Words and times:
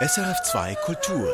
SRF2 0.00 0.76
Kultur. 0.76 1.28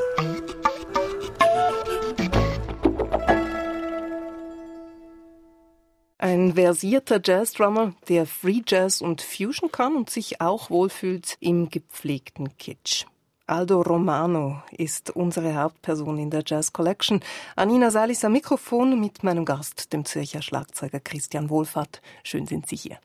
Ein 6.17 6.55
versierter 6.55 7.21
Jazzdrummer, 7.23 7.93
der 8.09 8.25
Free 8.25 8.63
Jazz 8.67 9.03
und 9.03 9.21
Fusion 9.21 9.71
kann 9.71 9.95
und 9.97 10.09
sich 10.09 10.41
auch 10.41 10.71
wohlfühlt 10.71 11.37
im 11.41 11.69
gepflegten 11.69 12.57
Kitsch. 12.57 13.05
Aldo 13.47 13.83
Romano 13.83 14.63
ist 14.71 15.11
unsere 15.11 15.57
Hauptperson 15.57 16.17
in 16.17 16.31
der 16.31 16.43
Jazz 16.47 16.73
Collection. 16.73 17.21
Anina 17.57 17.91
Salis 17.91 18.25
am 18.25 18.33
Mikrofon 18.33 18.99
mit 18.99 19.23
meinem 19.23 19.45
Gast, 19.45 19.93
dem 19.93 20.07
Zürcher 20.07 20.41
Schlagzeuger 20.41 21.01
Christian 21.01 21.51
Wohlfahrt. 21.51 22.01
Schön 22.23 22.47
sind 22.47 22.67
Sie 22.67 22.77
hier. 22.77 22.99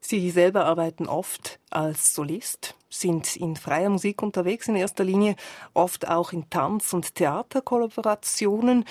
Sie 0.00 0.30
selber 0.30 0.64
arbeiten 0.64 1.06
oft 1.06 1.58
als 1.70 2.14
Solist, 2.14 2.74
sind 2.88 3.36
in 3.36 3.56
freier 3.56 3.90
Musik 3.90 4.22
unterwegs 4.22 4.68
in 4.68 4.76
erster 4.76 5.04
Linie, 5.04 5.36
oft 5.74 6.08
auch 6.08 6.32
in 6.32 6.48
Tanz- 6.50 6.92
und 6.92 7.14
Theaterkollaborationen. 7.14 8.84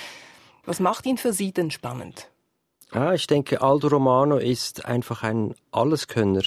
Was 0.65 0.79
macht 0.79 1.05
ihn 1.05 1.17
für 1.17 1.34
Sie 1.34 1.51
denn 1.51 1.71
spannend? 1.71 2.29
Ja, 2.93 3.13
ich 3.13 3.27
denke, 3.27 3.61
Aldo 3.61 3.88
Romano 3.88 4.38
ist 4.38 4.85
einfach 4.85 5.23
ein 5.23 5.53
Alleskönner. 5.71 6.43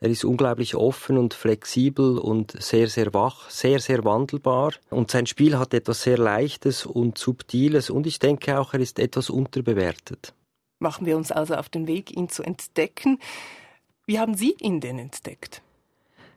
Er 0.00 0.10
ist 0.10 0.24
unglaublich 0.24 0.74
offen 0.74 1.16
und 1.16 1.32
flexibel 1.32 2.18
und 2.18 2.52
sehr, 2.62 2.88
sehr 2.88 3.14
wach, 3.14 3.48
sehr, 3.48 3.80
sehr 3.80 4.04
wandelbar. 4.04 4.74
Und 4.90 5.10
sein 5.10 5.26
Spiel 5.26 5.58
hat 5.58 5.72
etwas 5.72 6.02
sehr 6.02 6.18
Leichtes 6.18 6.84
und 6.84 7.16
Subtiles 7.16 7.88
und 7.88 8.06
ich 8.06 8.18
denke 8.18 8.60
auch, 8.60 8.74
er 8.74 8.80
ist 8.80 8.98
etwas 8.98 9.30
unterbewertet. 9.30 10.34
Machen 10.84 11.06
wir 11.06 11.16
uns 11.16 11.32
also 11.32 11.54
auf 11.54 11.70
den 11.70 11.86
Weg, 11.86 12.14
ihn 12.14 12.28
zu 12.28 12.42
entdecken. 12.42 13.18
Wie 14.04 14.18
haben 14.18 14.34
Sie 14.34 14.54
ihn 14.60 14.82
denn 14.82 14.98
entdeckt? 14.98 15.62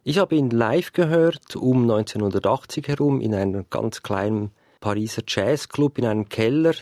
Ich 0.06 0.20
habe 0.20 0.38
ihn 0.38 0.50
live 0.52 0.94
gehört 0.94 1.58
um 1.58 1.82
1980 1.82 2.88
herum 2.88 3.20
in 3.20 3.36
einem 3.36 3.66
ganz 3.70 4.04
kleinen 4.04 4.52
Pariser 4.80 5.24
Jazzclub 5.28 5.98
in 5.98 6.06
einem 6.06 6.30
Keller. 6.30 6.76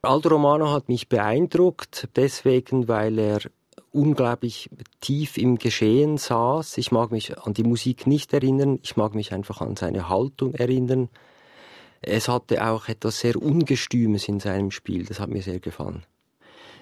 Aldo 0.00 0.30
Romano 0.30 0.70
hat 0.72 0.88
mich 0.88 1.10
beeindruckt, 1.10 2.08
deswegen, 2.16 2.88
weil 2.88 3.18
er 3.18 3.40
unglaublich 3.92 4.70
tief 5.02 5.36
im 5.36 5.58
Geschehen 5.58 6.16
saß. 6.16 6.78
Ich 6.78 6.90
mag 6.90 7.10
mich 7.10 7.36
an 7.36 7.52
die 7.52 7.64
Musik 7.64 8.06
nicht 8.06 8.32
erinnern, 8.32 8.78
ich 8.82 8.96
mag 8.96 9.14
mich 9.14 9.34
einfach 9.34 9.60
an 9.60 9.76
seine 9.76 10.08
Haltung 10.08 10.54
erinnern. 10.54 11.10
Es 12.00 12.28
hatte 12.28 12.66
auch 12.66 12.88
etwas 12.88 13.20
sehr 13.20 13.36
Ungestümes 13.36 14.26
in 14.26 14.40
seinem 14.40 14.70
Spiel, 14.70 15.04
das 15.04 15.20
hat 15.20 15.28
mir 15.28 15.42
sehr 15.42 15.60
gefallen. 15.60 16.06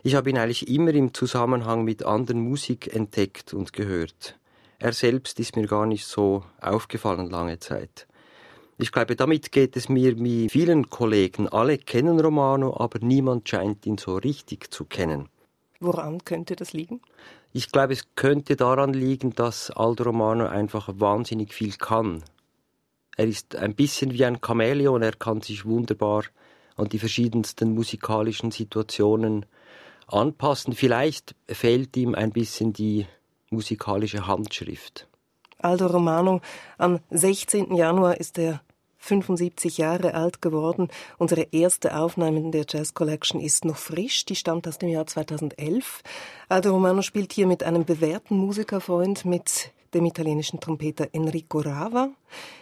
Ich 0.03 0.15
habe 0.15 0.31
ihn 0.31 0.39
eigentlich 0.39 0.69
immer 0.69 0.95
im 0.95 1.13
Zusammenhang 1.13 1.85
mit 1.85 2.05
anderen 2.05 2.41
Musik 2.41 2.95
entdeckt 2.95 3.53
und 3.53 3.73
gehört. 3.73 4.39
Er 4.79 4.93
selbst 4.93 5.41
ist 5.41 5.57
mir 5.57 5.67
gar 5.67 5.87
nicht 5.87 6.07
so 6.07 6.45
aufgefallen 6.61 7.31
lange 7.31 7.59
Zeit. 7.59 8.07
Ich 8.79 8.93
glaube, 8.93 9.17
damit 9.17 9.51
geht 9.51 9.77
es 9.77 9.89
mir 9.89 10.17
wie 10.21 10.49
vielen 10.49 10.89
Kollegen. 10.89 11.49
Alle 11.49 11.79
kennen 11.79 12.21
Romano, 12.21 12.77
aber 12.79 13.01
niemand 13.01 13.49
scheint 13.49 13.85
ihn 13.87 13.99
so 13.99 14.17
richtig 14.17 14.71
zu 14.71 14.85
kennen. 14.85 15.29
Woran 15.81 16.25
könnte 16.25 16.55
das 16.55 16.73
liegen? 16.73 17.01
Ich 17.53 17.73
glaube, 17.73 17.95
es 17.95 18.05
könnte 18.15 18.55
daran 18.55 18.93
liegen, 18.93 19.35
dass 19.35 19.73
Aldo 19.73 20.05
Romano 20.05 20.47
einfach 20.47 20.89
wahnsinnig 20.93 21.53
viel 21.53 21.73
kann. 21.73 22.23
Er 23.17 23.27
ist 23.27 23.57
ein 23.57 23.75
bisschen 23.75 24.13
wie 24.13 24.25
ein 24.25 24.39
Chamäleon, 24.45 25.03
er 25.03 25.13
kann 25.13 25.41
sich 25.41 25.65
wunderbar 25.65 26.23
an 26.77 26.89
die 26.89 27.01
verschiedensten 27.01 27.75
musikalischen 27.75 28.53
Situationen 28.53 29.45
anpassen. 30.09 30.75
Vielleicht 30.75 31.35
fehlt 31.47 31.97
ihm 31.97 32.15
ein 32.15 32.31
bisschen 32.31 32.73
die 32.73 33.07
musikalische 33.51 34.27
Handschrift. 34.27 35.09
Aldo 35.59 35.87
Romano, 35.87 36.41
am 36.77 37.01
16. 37.11 37.75
Januar 37.75 38.19
ist 38.19 38.39
er 38.39 38.61
75 38.99 39.79
Jahre 39.79 40.15
alt 40.15 40.43
geworden. 40.43 40.89
Unsere 41.19 41.49
erste 41.53 41.97
Aufnahme 41.97 42.39
in 42.39 42.53
der 42.53 42.67
Jazz 42.69 42.95
Collection 42.95 43.41
ist 43.41 43.65
noch 43.65 43.77
frisch. 43.77 44.25
Die 44.25 44.37
stammt 44.37 44.69
aus 44.69 44.79
dem 44.79 44.89
Jahr 44.89 45.07
2011. 45.07 46.03
Aldo 46.49 46.71
Romano 46.73 47.03
spielt 47.03 47.33
hier 47.33 47.47
mit 47.47 47.63
einem 47.63 47.85
bewährten 47.85 48.37
Musikerfreund, 48.37 49.25
mit 49.25 49.73
dem 49.95 50.05
italienischen 50.05 50.61
Trompeter 50.61 51.09
Enrico 51.13 51.61
Rava, 51.61 52.11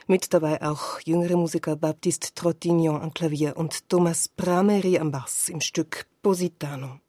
mit 0.07 0.33
dabei 0.33 0.63
auch 0.63 1.01
jüngere 1.01 1.37
Musiker 1.37 1.75
Baptiste 1.75 2.33
Trottignon 2.35 3.03
am 3.03 3.13
Klavier 3.13 3.57
und 3.57 3.89
Thomas 3.89 4.29
Prameri 4.29 4.99
am 4.99 5.11
Bass 5.11 5.49
im 5.49 5.61
Stück 5.61 6.07
Positano. 6.23 7.01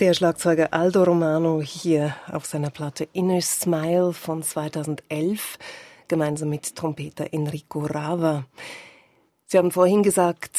Der 0.00 0.14
Schlagzeuger 0.14 0.72
Aldo 0.72 1.02
Romano 1.02 1.60
hier 1.60 2.14
auf 2.30 2.46
seiner 2.46 2.70
Platte 2.70 3.08
Inner 3.14 3.40
Smile 3.42 4.12
von 4.12 4.44
2011 4.44 5.58
gemeinsam 6.06 6.50
mit 6.50 6.76
Trompeter 6.76 7.32
Enrico 7.32 7.80
Rava. 7.80 8.44
Sie 9.46 9.58
haben 9.58 9.72
vorhin 9.72 10.04
gesagt, 10.04 10.56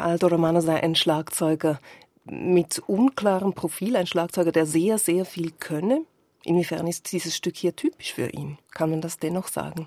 Aldo 0.00 0.28
Romano 0.28 0.62
sei 0.62 0.82
ein 0.82 0.94
Schlagzeuger 0.94 1.80
mit 2.24 2.78
unklarem 2.86 3.52
Profil, 3.52 3.94
ein 3.94 4.06
Schlagzeuger, 4.06 4.52
der 4.52 4.64
sehr, 4.64 4.96
sehr 4.96 5.26
viel 5.26 5.50
könne. 5.50 6.06
Inwiefern 6.42 6.86
ist 6.86 7.12
dieses 7.12 7.36
Stück 7.36 7.56
hier 7.58 7.76
typisch 7.76 8.14
für 8.14 8.28
ihn? 8.28 8.56
Kann 8.70 8.88
man 8.88 9.02
das 9.02 9.18
dennoch 9.18 9.48
sagen? 9.48 9.86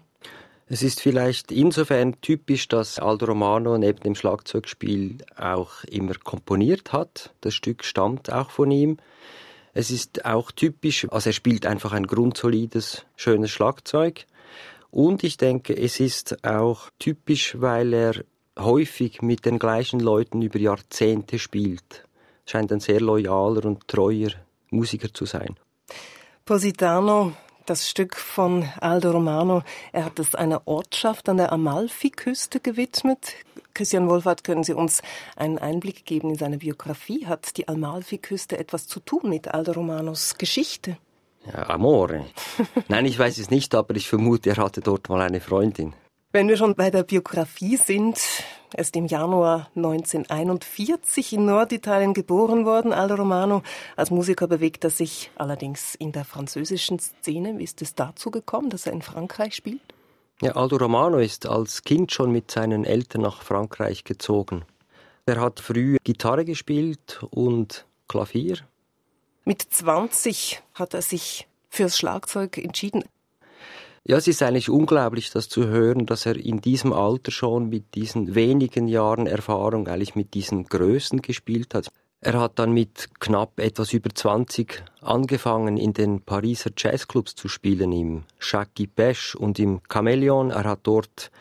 Es 0.68 0.82
ist 0.82 1.00
vielleicht 1.00 1.52
insofern 1.52 2.20
typisch, 2.22 2.68
dass 2.68 2.98
Aldo 2.98 3.28
Romano 3.28 3.78
neben 3.78 4.00
dem 4.00 4.16
Schlagzeugspiel 4.16 5.18
auch 5.38 5.84
immer 5.84 6.16
komponiert 6.16 6.92
hat. 6.92 7.34
Das 7.42 7.54
Stück 7.54 7.84
stammt 7.84 8.32
auch 8.32 8.50
von 8.50 8.72
ihm. 8.72 8.98
Es 9.74 9.92
ist 9.92 10.26
auch 10.26 10.52
typisch, 10.52 11.06
also 11.12 11.30
er 11.30 11.34
spielt 11.34 11.68
einfach 11.68 11.92
ein 11.92 12.08
grundsolides, 12.08 13.06
schönes 13.16 13.52
Schlagzeug. 13.52 14.26
Und 14.90 15.24
ich 15.24 15.38
denke, 15.38 15.78
es 15.78 16.00
ist 16.00 16.44
auch 16.44 16.90
typisch, 16.98 17.58
weil 17.60 17.94
er 17.94 18.16
häufig 18.58 19.22
mit 19.22 19.46
den 19.46 19.60
gleichen 19.60 20.00
Leuten 20.00 20.42
über 20.42 20.58
Jahrzehnte 20.58 21.38
spielt. 21.38 22.08
Scheint 22.46 22.72
ein 22.72 22.80
sehr 22.80 23.02
loyaler 23.02 23.66
und 23.66 23.88
treuer 23.88 24.32
Musiker 24.72 25.14
zu 25.14 25.26
sein. 25.26 25.58
Positano 26.44 27.34
das 27.66 27.90
Stück 27.90 28.16
von 28.16 28.70
Aldo 28.80 29.12
Romano. 29.12 29.64
Er 29.92 30.06
hat 30.06 30.20
es 30.20 30.36
einer 30.36 30.62
Ortschaft 30.66 31.30
an 31.30 31.38
der 31.38 31.52
Amalfiküste 31.52 32.60
gewidmet. 32.60 33.34
Christian 33.74 34.10
Wohlfahrt, 34.10 34.44
können 34.44 34.64
Sie 34.64 34.74
uns 34.74 35.02
einen 35.36 35.58
Einblick 35.58 36.06
geben 36.06 36.30
in 36.30 36.36
seine 36.36 36.58
Biografie? 36.58 37.26
Hat 37.28 37.58
die 37.58 37.68
Amalfiküste 37.68 38.58
etwas 38.58 38.88
zu 38.88 39.00
tun 39.00 39.30
mit 39.30 39.54
Aldo 39.54 39.74
Romanos 39.74 40.38
Geschichte? 40.38 40.98
Ja, 41.46 41.70
Amore. 41.70 42.26
Nein, 42.88 43.06
ich 43.06 43.20
weiß 43.20 43.38
es 43.38 43.50
nicht, 43.50 43.76
aber 43.76 43.96
ich 43.96 44.08
vermute, 44.08 44.50
er 44.50 44.58
hatte 44.58 44.82
dort 44.82 45.10
mal 45.10 45.22
eine 45.22 45.42
Freundin. 45.42 45.94
Wenn 46.32 46.48
wir 46.48 46.58
schon 46.58 46.76
bei 46.76 46.90
der 46.90 47.04
Biografie 47.04 47.78
sind, 47.78 48.20
er 48.74 48.80
ist 48.80 48.96
im 48.96 49.06
Januar 49.06 49.70
1941 49.76 51.34
in 51.34 51.46
Norditalien 51.46 52.14
geboren 52.14 52.66
worden, 52.66 52.94
Aldo 52.94 53.16
Romano. 53.16 53.62
Als 53.96 54.12
Musiker 54.12 54.48
bewegt 54.48 54.84
er 54.84 54.90
sich 54.90 55.32
allerdings 55.36 55.96
in 55.96 56.12
der 56.12 56.26
französischen 56.26 57.00
Szene. 57.00 57.58
Wie 57.58 57.64
ist 57.64 57.82
es 57.82 57.96
dazu 57.96 58.32
gekommen, 58.32 58.70
dass 58.70 58.86
er 58.86 58.94
in 58.94 59.02
Frankreich 59.02 59.56
spielt? 59.56 59.82
Ja, 60.42 60.52
Aldo 60.52 60.78
Romano 60.78 61.18
ist 61.20 61.46
als 61.46 61.84
Kind 61.84 62.12
schon 62.12 62.32
mit 62.32 62.52
seinen 62.52 62.84
Eltern 62.84 63.22
nach 63.22 63.42
Frankreich 63.42 64.04
gezogen. 64.04 64.66
Er 65.26 65.40
hat 65.40 65.60
früh 65.60 65.98
Gitarre 66.04 66.46
gespielt 66.46 67.26
und 67.32 67.86
Klavier. 68.08 68.58
Mit 69.46 69.62
20 69.62 70.62
hat 70.74 70.94
er 70.94 71.02
sich 71.02 71.48
fürs 71.70 71.98
Schlagzeug 71.98 72.58
entschieden. 72.58 73.04
Ja, 74.08 74.18
es 74.18 74.28
ist 74.28 74.44
eigentlich 74.44 74.70
unglaublich, 74.70 75.32
das 75.32 75.50
zu 75.50 75.66
hören, 75.66 76.06
dass 76.06 76.28
er 76.28 76.36
in 76.36 76.62
diesem 76.62 76.94
Alter 76.94 77.32
schon 77.32 77.70
mit 77.70 77.96
diesen 77.96 78.36
wenigen 78.36 78.88
Jahren 78.88 79.26
Erfahrung 79.26 79.88
eigentlich 79.88 80.14
mit 80.14 80.36
diesen 80.36 80.66
Größen 80.66 81.24
gespielt 81.24 81.74
hat. 81.74 81.88
Er 82.22 82.40
hat 82.40 82.60
dann 82.60 82.72
mit 82.72 83.10
knapp 83.20 83.60
etwas 83.60 83.94
über 83.94 84.12
20 84.14 84.84
angefangen, 85.02 85.78
in 85.78 85.94
den 85.94 86.22
Pariser 86.22 86.70
Jazzclubs 86.78 87.34
zu 87.34 87.48
spielen, 87.48 87.92
im 87.92 88.26
Jackie 88.40 88.86
Pesch 88.86 89.34
und 89.34 89.58
im 89.58 89.82
Chameleon. 89.90 90.52
Er 90.52 90.66
hat 90.66 90.82
dort 90.84 91.32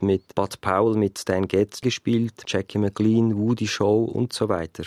mit 0.00 0.34
Bud 0.34 0.58
Powell, 0.62 0.96
mit 0.96 1.18
Stan 1.18 1.46
Getz 1.46 1.82
gespielt, 1.82 2.44
Jackie 2.46 2.78
McLean, 2.78 3.36
Woody 3.36 3.66
Shaw 3.66 4.10
und 4.10 4.32
so 4.32 4.48
weiter. 4.48 4.84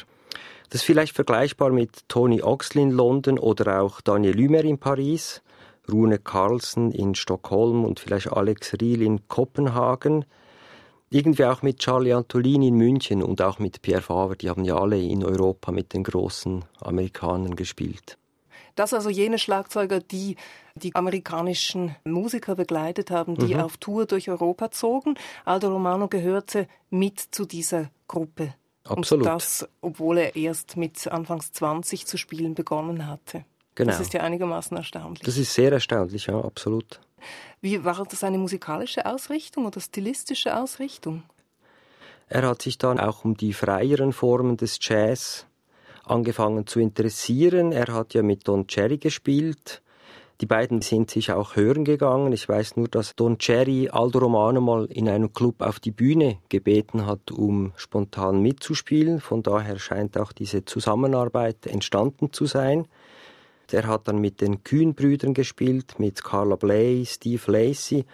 Das 0.72 0.81
ist 0.81 0.86
vielleicht 0.86 1.14
vergleichbar 1.14 1.70
mit 1.70 2.08
Tony 2.08 2.42
Oxley 2.42 2.81
in 2.81 2.92
London 2.92 3.38
oder 3.38 3.84
auch 3.84 4.02
Daniel 4.02 4.36
Lümer 4.36 4.64
in 4.64 4.80
Paris. 4.80 5.44
Rune 5.92 6.19
Carlsen 6.19 6.92
in 6.92 7.16
Stockholm 7.16 7.86
und 7.86 8.00
vielleicht 8.00 8.31
Alex 8.31 8.74
Riel 8.80 9.02
in 9.02 9.28
Kopenhagen. 9.28 10.26
Irgendwie 11.10 11.46
auch 11.46 11.62
mit 11.64 11.80
Charlie 11.80 12.14
Antolini 12.14 12.68
in 12.68 12.76
München 12.76 13.24
und 13.24 13.42
auch 13.42 13.60
mit 13.60 13.81
Pierre 13.81 14.02
Faber, 14.02 14.36
die 14.36 14.50
haben 14.50 14.64
ja 14.64 14.78
alle 14.78 15.02
in 15.02 15.24
Europa 15.24 15.72
mit 15.72 15.94
den 15.94 16.04
großen 16.04 16.64
Amerikanern 16.81 17.56
gespielt. 17.56 18.18
Das 18.76 18.94
also 18.94 19.10
jene 19.10 19.40
Schlagzeuger, 19.40 20.00
die 20.00 20.38
die 20.76 20.96
amerikanischen 20.96 21.96
Musiker 22.06 22.56
begleitet 22.56 23.12
haben, 23.12 23.36
die 23.36 23.56
mhm. 23.56 23.62
auf 23.62 23.78
Tour 23.78 24.06
durch 24.06 24.30
Europa 24.30 24.72
zogen. 24.72 25.16
Aldo 25.44 25.69
Romano 25.74 26.08
gehörte 26.08 26.68
mit 26.90 27.19
zu 27.19 27.46
dieser 27.46 27.90
Gruppe. 28.08 28.54
Absolut. 28.86 29.26
Und 29.26 29.34
das, 29.34 29.68
obwohl 29.81 30.19
er 30.19 30.36
erst 30.36 30.78
mit 30.78 31.08
Anfangs 31.08 31.52
20 31.52 32.06
zu 32.06 32.18
spielen 32.18 32.56
begonnen 32.56 33.08
hatte. 33.08 33.44
Genau. 33.80 33.92
Das 33.94 34.02
ist 34.02 34.14
ja 34.14 34.19
einigermaßen 34.19 34.76
erstaunlich. 34.76 35.21
Das 35.21 35.38
ist 35.38 35.54
sehr 35.54 35.71
erstaunlich, 35.71 36.26
ja, 36.26 36.38
absolut. 36.38 37.00
Wie 37.62 37.86
war 37.86 38.06
das 38.09 38.26
eine 38.26 38.38
musikalische 38.38 39.06
Ausrichtung 39.06 39.66
oder 39.66 39.80
stilistische 39.80 40.57
Ausrichtung? 40.57 41.24
Er 42.28 42.45
hat 42.45 42.62
sich 42.62 42.78
dann 42.78 43.00
auch 43.00 43.24
um 43.24 43.38
die 43.38 43.54
freieren 43.54 44.12
Formen 44.12 44.57
des 44.57 44.80
Jazz 44.81 45.45
angefangen 46.04 46.68
zu 46.68 46.81
interessieren. 46.81 47.71
Er 47.71 47.88
hat 47.94 48.14
ja 48.14 48.21
mit 48.21 48.50
Don 48.50 48.68
Cherry 48.68 48.98
gespielt. 48.98 49.81
Die 50.42 50.45
beiden 50.45 50.81
sind 50.81 51.09
sich 51.09 51.31
auch 51.31 51.56
hören 51.56 51.86
gegangen. 51.86 52.33
Ich 52.33 52.50
weiß 52.50 52.76
nur, 52.76 52.90
dass 52.90 53.16
Don 53.16 53.38
Cherry 53.38 53.88
Aldo 53.90 54.19
Romano 54.19 54.59
mal 54.59 54.88
in 54.88 55.07
einem 55.07 55.31
Club 55.31 55.62
auf 55.62 55.80
die 55.80 55.92
Bühne 55.92 56.40
gebeten 56.50 57.06
hat, 57.06 57.31
um 57.31 57.71
spontan 57.78 58.42
mitzuspielen. 58.42 59.21
Von 59.21 59.42
daher 59.42 59.80
scheint 59.80 60.18
auch 60.18 60.33
diese 60.33 60.66
Zusammenarbeit 60.66 61.66
entstanden 61.66 62.33
zu 62.33 62.45
sein. 62.45 62.86
Er 63.73 63.88
hat 63.88 64.07
dann 64.07 64.19
mit 64.19 64.42
den 64.42 64.64
Kühn-Brüdern 64.64 65.33
gespielt, 65.33 65.99
mit 65.99 66.23
Carla 66.23 66.56
Bley, 66.56 67.06
Steve 67.06 67.52
Lacey 67.52 68.06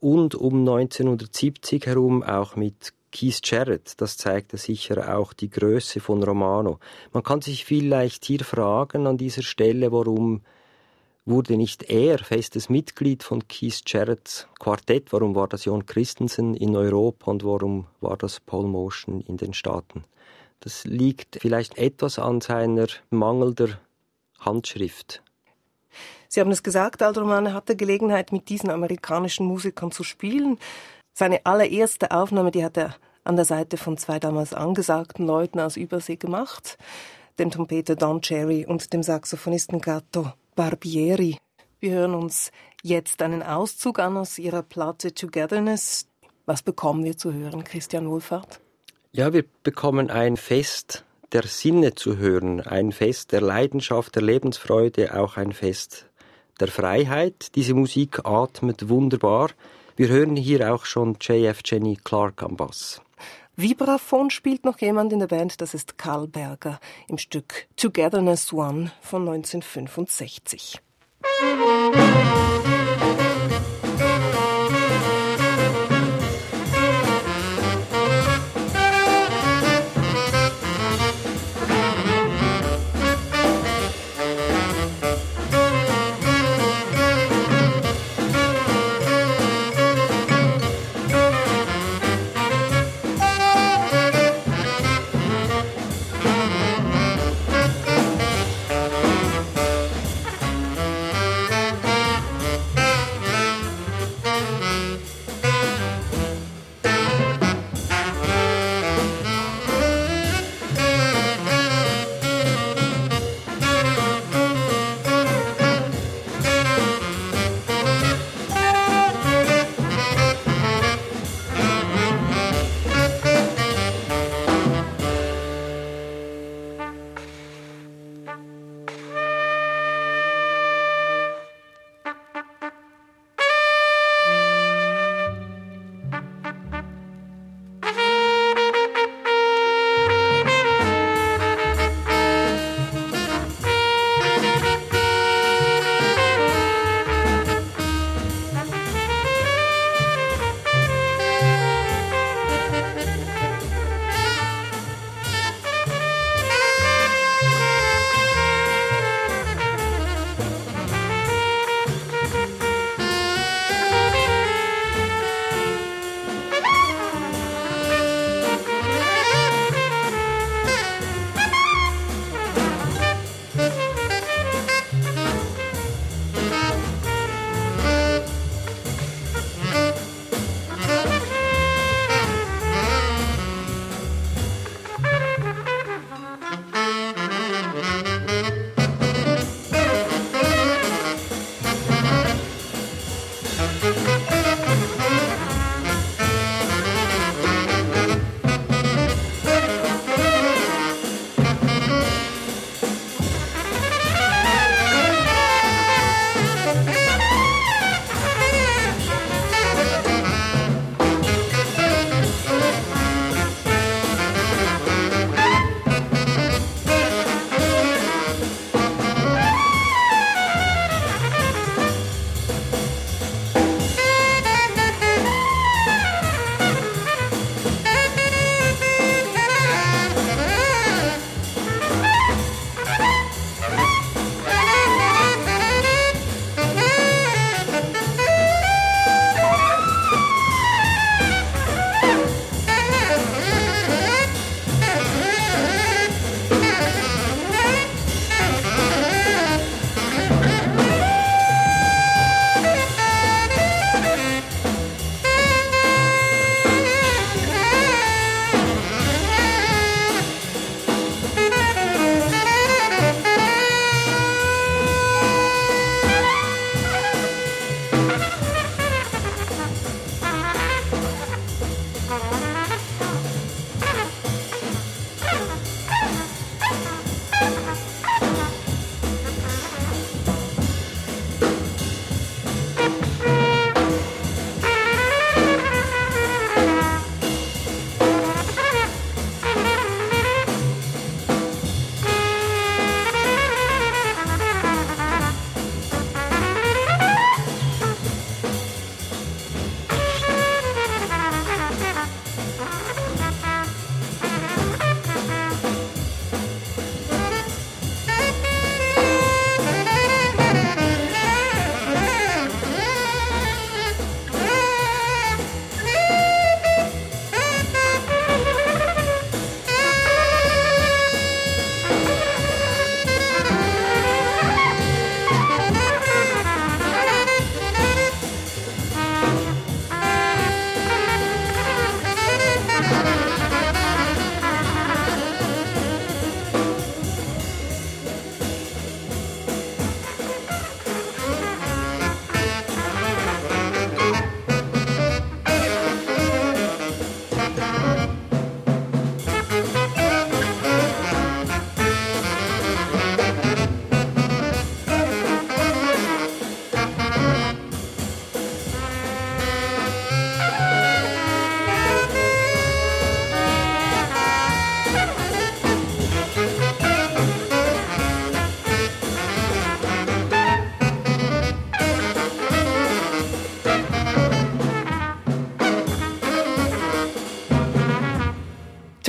und 0.00 0.34
um 0.34 0.60
1970 0.60 1.86
herum 1.86 2.22
auch 2.22 2.56
mit 2.56 2.92
Keith 3.12 3.40
Jarrett. 3.44 4.00
Das 4.00 4.16
zeigte 4.16 4.56
sicher 4.56 5.16
auch 5.16 5.32
die 5.32 5.50
Größe 5.50 6.00
von 6.00 6.22
Romano. 6.22 6.78
Man 7.12 7.22
kann 7.22 7.40
sich 7.40 7.64
vielleicht 7.64 8.24
hier 8.24 8.40
fragen 8.40 9.06
an 9.06 9.16
dieser 9.16 9.42
Stelle, 9.42 9.92
warum 9.92 10.42
wurde 11.26 11.56
nicht 11.56 11.84
er 11.84 12.18
festes 12.18 12.68
Mitglied 12.68 13.22
von 13.22 13.46
Keith 13.46 13.82
Jarretts 13.86 14.48
Quartett? 14.58 15.12
Warum 15.12 15.34
war 15.34 15.48
das 15.48 15.64
John 15.64 15.86
Christensen 15.86 16.54
in 16.54 16.76
Europa 16.76 17.30
und 17.30 17.44
warum 17.44 17.86
war 18.00 18.16
das 18.16 18.40
Paul 18.40 18.66
Motion 18.66 19.20
in 19.20 19.36
den 19.36 19.52
Staaten? 19.52 20.04
Das 20.60 20.84
liegt 20.84 21.38
vielleicht 21.40 21.78
etwas 21.78 22.18
an 22.18 22.40
seiner 22.40 22.86
mangelnder 23.10 23.78
Handschrift. 24.40 25.22
Sie 26.28 26.40
haben 26.40 26.50
es 26.50 26.62
gesagt, 26.62 27.02
Aldromane 27.02 27.54
hatte 27.54 27.76
Gelegenheit, 27.76 28.32
mit 28.32 28.48
diesen 28.48 28.70
amerikanischen 28.70 29.46
Musikern 29.46 29.90
zu 29.90 30.04
spielen. 30.04 30.58
Seine 31.12 31.44
allererste 31.44 32.12
Aufnahme, 32.12 32.50
die 32.50 32.64
hat 32.64 32.76
er 32.76 32.94
an 33.24 33.36
der 33.36 33.44
Seite 33.44 33.76
von 33.76 33.98
zwei 33.98 34.18
damals 34.18 34.54
angesagten 34.54 35.26
Leuten 35.26 35.60
aus 35.60 35.76
Übersee 35.76 36.16
gemacht, 36.16 36.78
dem 37.38 37.50
Trompeter 37.50 37.96
Don 37.96 38.20
Cherry 38.20 38.64
und 38.64 38.92
dem 38.92 39.02
Saxophonisten 39.02 39.80
Gatto 39.80 40.32
Barbieri. 40.54 41.38
Wir 41.80 41.92
hören 41.92 42.14
uns 42.14 42.52
jetzt 42.82 43.22
einen 43.22 43.42
Auszug 43.42 43.98
an 43.98 44.16
aus 44.16 44.38
ihrer 44.38 44.62
Platte 44.62 45.14
Togetherness. 45.14 46.06
Was 46.46 46.62
bekommen 46.62 47.04
wir 47.04 47.16
zu 47.16 47.32
hören, 47.32 47.64
Christian 47.64 48.08
Wohlfahrt? 48.08 48.60
Ja, 49.12 49.32
wir 49.32 49.44
bekommen 49.62 50.10
ein 50.10 50.36
Fest 50.36 51.04
der 51.32 51.46
Sinne 51.46 51.94
zu 51.94 52.16
hören, 52.16 52.60
ein 52.60 52.92
Fest 52.92 53.32
der 53.32 53.40
Leidenschaft, 53.40 54.14
der 54.14 54.22
Lebensfreude, 54.22 55.18
auch 55.18 55.36
ein 55.36 55.52
Fest 55.52 56.06
der 56.58 56.68
Freiheit. 56.68 57.54
Diese 57.54 57.74
Musik 57.74 58.20
atmet 58.24 58.88
wunderbar. 58.88 59.50
Wir 59.96 60.08
hören 60.08 60.36
hier 60.36 60.72
auch 60.72 60.84
schon 60.84 61.16
JF 61.20 61.60
Jenny 61.64 61.98
Clark 62.02 62.42
am 62.42 62.56
Bass. 62.56 63.00
Vibraphon 63.56 64.30
spielt 64.30 64.64
noch 64.64 64.78
jemand 64.78 65.12
in 65.12 65.18
der 65.18 65.26
Band, 65.26 65.60
das 65.60 65.74
ist 65.74 65.98
Karl 65.98 66.26
Berger 66.26 66.80
im 67.08 67.18
Stück 67.18 67.66
Togetherness 67.76 68.52
One 68.52 68.90
von 69.02 69.28
1965. 69.28 70.80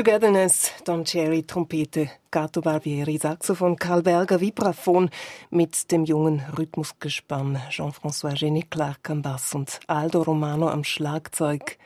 Togetherness, 0.04 0.72
Don 0.84 1.06
Cherry, 1.06 1.44
Trompete, 1.44 2.10
Gato 2.32 2.60
Barbieri, 2.60 3.20
Saxophon, 3.20 3.76
Karl 3.76 4.02
Berger, 4.02 4.42
Vibraphon 4.42 5.12
mit 5.52 5.92
dem 5.92 6.06
jungen 6.06 6.42
Rhythmusgespann 6.58 7.62
Jean-François 7.70 8.34
Genet-Clark 8.34 9.12
am 9.12 9.22
Bass 9.22 9.54
und 9.54 9.80
Aldo 9.86 10.24
Romano 10.24 10.70
am 10.70 10.84
Schlagzeug. 10.84 11.78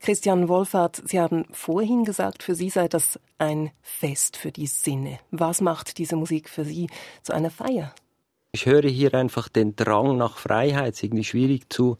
Christian 0.00 0.50
Wolfert, 0.50 1.00
Sie 1.06 1.18
haben 1.18 1.46
vorhin 1.50 2.04
gesagt, 2.04 2.42
für 2.42 2.54
Sie 2.54 2.68
sei 2.68 2.88
das 2.88 3.18
ein 3.38 3.70
Fest 3.80 4.36
für 4.36 4.52
die 4.52 4.66
Sinne. 4.66 5.18
Was 5.30 5.62
macht 5.62 5.96
diese 5.96 6.16
Musik 6.16 6.50
für 6.50 6.66
Sie 6.66 6.90
zu 7.22 7.32
einer 7.32 7.50
Feier? 7.50 7.94
Ich 8.52 8.66
höre 8.66 8.86
hier 8.86 9.14
einfach 9.14 9.48
den 9.48 9.76
Drang 9.76 10.18
nach 10.18 10.36
Freiheit. 10.36 11.02
Irgendwie 11.02 11.24
schwierig 11.24 11.72
zu 11.72 11.96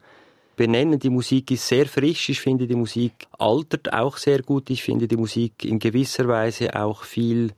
benennen. 0.57 0.99
Die 0.99 1.11
Musik 1.11 1.51
ist 1.51 1.69
sehr 1.69 1.87
frisch. 1.87 2.29
Ich 2.29 2.41
finde, 2.41 2.67
die 2.67 2.75
Musik 2.75 3.27
altert 3.39 3.93
auch 3.93 4.17
sehr 4.17 4.43
gut. 4.43 4.71
Ich 4.71 4.83
finde 4.83 5.07
die 5.07 5.17
Musik 5.17 5.65
in 5.65 5.79
gewisser 5.79 6.27
Weise 6.27 6.75
auch 6.75 7.05
viel 7.05 7.53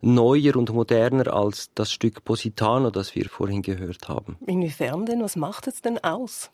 neuer 0.00 0.54
und 0.56 0.72
moderner 0.72 1.32
als 1.32 1.70
das 1.74 1.90
Stück 1.90 2.24
Positano, 2.24 2.90
das 2.90 3.14
wir 3.14 3.28
vorhin 3.28 3.62
gehört 3.62 4.08
haben. 4.08 4.36
Inwiefern 4.46 5.06
denn? 5.06 5.22
Was 5.22 5.36
macht 5.36 5.66
es 5.66 5.80
denn 5.80 5.98
aus? 6.04 6.50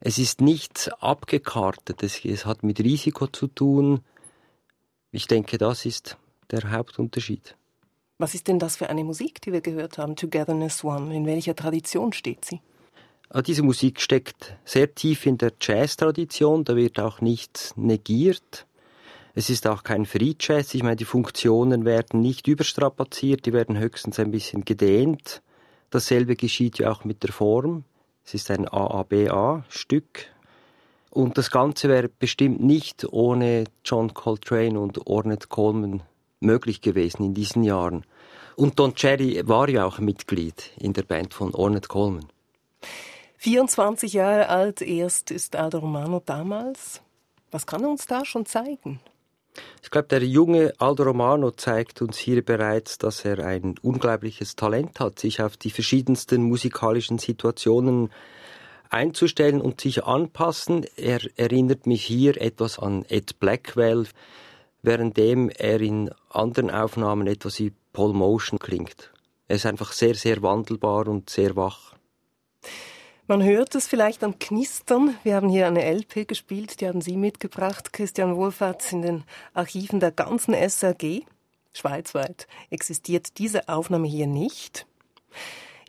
Es 0.00 0.18
ist 0.18 0.40
nicht 0.40 0.90
abgekartet. 0.98 2.02
Es, 2.02 2.24
es 2.24 2.44
hat 2.44 2.64
mit 2.64 2.80
Risiko 2.80 3.28
zu 3.28 3.46
tun. 3.46 4.00
Ich 5.12 5.28
denke, 5.28 5.58
das 5.58 5.86
ist 5.86 6.16
der 6.50 6.72
Hauptunterschied. 6.72 7.56
Was 8.18 8.34
ist 8.34 8.48
denn 8.48 8.58
das 8.58 8.76
für 8.76 8.88
eine 8.88 9.04
Musik, 9.04 9.40
die 9.42 9.52
wir 9.52 9.60
gehört 9.60 9.98
haben? 9.98 10.16
Togetherness 10.16 10.84
One. 10.84 11.14
In 11.14 11.26
welcher 11.26 11.54
Tradition 11.54 12.12
steht 12.12 12.44
sie? 12.44 12.60
Ah, 13.34 13.40
diese 13.40 13.62
Musik 13.62 13.98
steckt 14.02 14.58
sehr 14.62 14.94
tief 14.94 15.24
in 15.24 15.38
der 15.38 15.54
Jazz-Tradition, 15.58 16.64
da 16.64 16.76
wird 16.76 17.00
auch 17.00 17.22
nichts 17.22 17.74
negiert. 17.78 18.66
Es 19.34 19.48
ist 19.48 19.66
auch 19.66 19.84
kein 19.84 20.04
Free 20.04 20.34
Jazz, 20.38 20.74
ich 20.74 20.82
meine, 20.82 20.96
die 20.96 21.06
Funktionen 21.06 21.86
werden 21.86 22.20
nicht 22.20 22.46
überstrapaziert, 22.46 23.46
die 23.46 23.54
werden 23.54 23.78
höchstens 23.78 24.18
ein 24.18 24.32
bisschen 24.32 24.66
gedehnt. 24.66 25.40
Dasselbe 25.88 26.36
geschieht 26.36 26.78
ja 26.78 26.92
auch 26.92 27.06
mit 27.06 27.22
der 27.22 27.32
Form. 27.32 27.84
Es 28.22 28.34
ist 28.34 28.50
ein 28.50 28.68
AABA-Stück. 28.68 30.26
Und 31.08 31.38
das 31.38 31.50
Ganze 31.50 31.88
wäre 31.88 32.10
bestimmt 32.10 32.60
nicht 32.60 33.06
ohne 33.10 33.64
John 33.82 34.12
Coltrane 34.12 34.78
und 34.78 35.06
Ornette 35.06 35.48
Coleman 35.48 36.02
möglich 36.40 36.82
gewesen 36.82 37.24
in 37.24 37.32
diesen 37.32 37.62
Jahren. 37.62 38.04
Und 38.56 38.78
Don 38.78 38.94
Cherry 38.94 39.40
war 39.48 39.70
ja 39.70 39.86
auch 39.86 40.00
Mitglied 40.00 40.70
in 40.76 40.92
der 40.92 41.04
Band 41.04 41.32
von 41.32 41.54
Ornette 41.54 41.88
Coleman. 41.88 42.26
24 43.42 44.12
Jahre 44.12 44.50
alt 44.50 44.82
erst 44.82 45.32
ist 45.32 45.56
Aldo 45.56 45.80
Romano 45.80 46.22
damals. 46.24 47.02
Was 47.50 47.66
kann 47.66 47.82
er 47.82 47.90
uns 47.90 48.06
da 48.06 48.24
schon 48.24 48.46
zeigen? 48.46 49.00
Ich 49.82 49.90
glaube, 49.90 50.06
der 50.06 50.22
junge 50.22 50.72
Aldo 50.78 51.02
Romano 51.02 51.50
zeigt 51.50 52.02
uns 52.02 52.18
hier 52.18 52.44
bereits, 52.44 52.98
dass 52.98 53.24
er 53.24 53.44
ein 53.44 53.74
unglaubliches 53.82 54.54
Talent 54.54 55.00
hat, 55.00 55.18
sich 55.18 55.42
auf 55.42 55.56
die 55.56 55.72
verschiedensten 55.72 56.44
musikalischen 56.44 57.18
Situationen 57.18 58.12
einzustellen 58.90 59.60
und 59.60 59.80
sich 59.80 60.04
anpassen. 60.04 60.86
Er 60.94 61.18
erinnert 61.36 61.88
mich 61.88 62.04
hier 62.04 62.40
etwas 62.40 62.78
an 62.78 63.04
Ed 63.08 63.40
Blackwell, 63.40 64.06
währenddem 64.82 65.48
er 65.48 65.80
in 65.80 66.12
anderen 66.30 66.70
Aufnahmen 66.70 67.26
etwas 67.26 67.58
wie 67.58 67.72
Paul 67.92 68.12
Motion 68.12 68.60
klingt. 68.60 69.10
Er 69.48 69.56
ist 69.56 69.66
einfach 69.66 69.90
sehr, 69.90 70.14
sehr 70.14 70.42
wandelbar 70.42 71.08
und 71.08 71.28
sehr 71.28 71.56
wach. 71.56 71.96
Man 73.32 73.42
hört 73.42 73.74
es 73.74 73.86
vielleicht 73.88 74.24
am 74.24 74.38
Knistern. 74.38 75.16
Wir 75.22 75.36
haben 75.36 75.48
hier 75.48 75.66
eine 75.66 75.90
LP 75.90 76.28
gespielt, 76.28 76.82
die 76.82 76.86
haben 76.86 77.00
Sie 77.00 77.16
mitgebracht, 77.16 77.94
Christian 77.94 78.36
Wohlfahrt, 78.36 78.92
in 78.92 79.00
den 79.00 79.24
Archiven 79.54 80.00
der 80.00 80.10
ganzen 80.10 80.52
SRG. 80.52 81.22
Schweizweit 81.72 82.46
existiert 82.68 83.38
diese 83.38 83.70
Aufnahme 83.70 84.06
hier 84.06 84.26
nicht. 84.26 84.86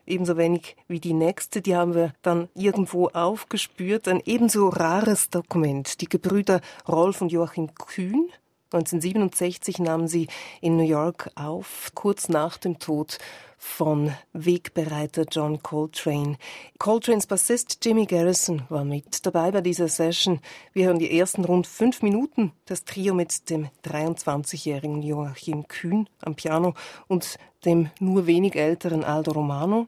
Ebenso 0.05 0.37
wenig 0.37 0.77
wie 0.87 1.01
die 1.01 1.11
nächste, 1.11 1.61
die 1.61 1.75
haben 1.75 1.95
wir 1.95 2.13
dann 2.21 2.47
irgendwo 2.55 3.09
aufgespürt. 3.09 4.07
Ein 4.07 4.21
ebenso 4.23 4.69
rares 4.69 5.29
Dokument. 5.29 5.99
Die 5.99 6.07
Gebrüder 6.07 6.61
Rolf 6.87 7.19
und 7.19 7.33
Joachim 7.33 7.75
Kühn 7.75 8.29
1967 8.73 9.79
nahmen 9.79 10.07
sie 10.07 10.27
in 10.61 10.77
New 10.77 10.83
York 10.83 11.29
auf, 11.35 11.91
kurz 11.93 12.27
nach 12.29 12.57
dem 12.57 12.79
Tod 12.79 13.19
von 13.63 14.11
Wegbereiter 14.33 15.25
John 15.31 15.63
Coltrane. 15.63 16.37
Coltranes 16.79 17.27
Bassist 17.27 17.79
Jimmy 17.83 18.05
Garrison 18.05 18.63
war 18.69 18.83
mit 18.83 19.25
dabei 19.25 19.51
bei 19.51 19.61
dieser 19.61 19.87
Session. 19.87 20.41
Wir 20.73 20.87
hören 20.87 20.99
die 20.99 21.17
ersten 21.17 21.45
rund 21.45 21.65
fünf 21.65 22.01
Minuten. 22.01 22.51
Das 22.65 22.83
Trio 22.83 23.13
mit 23.13 23.49
dem 23.49 23.69
23-jährigen 23.85 25.01
Joachim 25.01 25.67
Kühn 25.67 26.09
am 26.21 26.35
Piano 26.35 26.73
und 27.07 27.37
dem 27.63 27.89
nur 27.99 28.27
wenig 28.27 28.55
älteren 28.55 29.03
Aldo 29.03 29.31
Romano. 29.31 29.87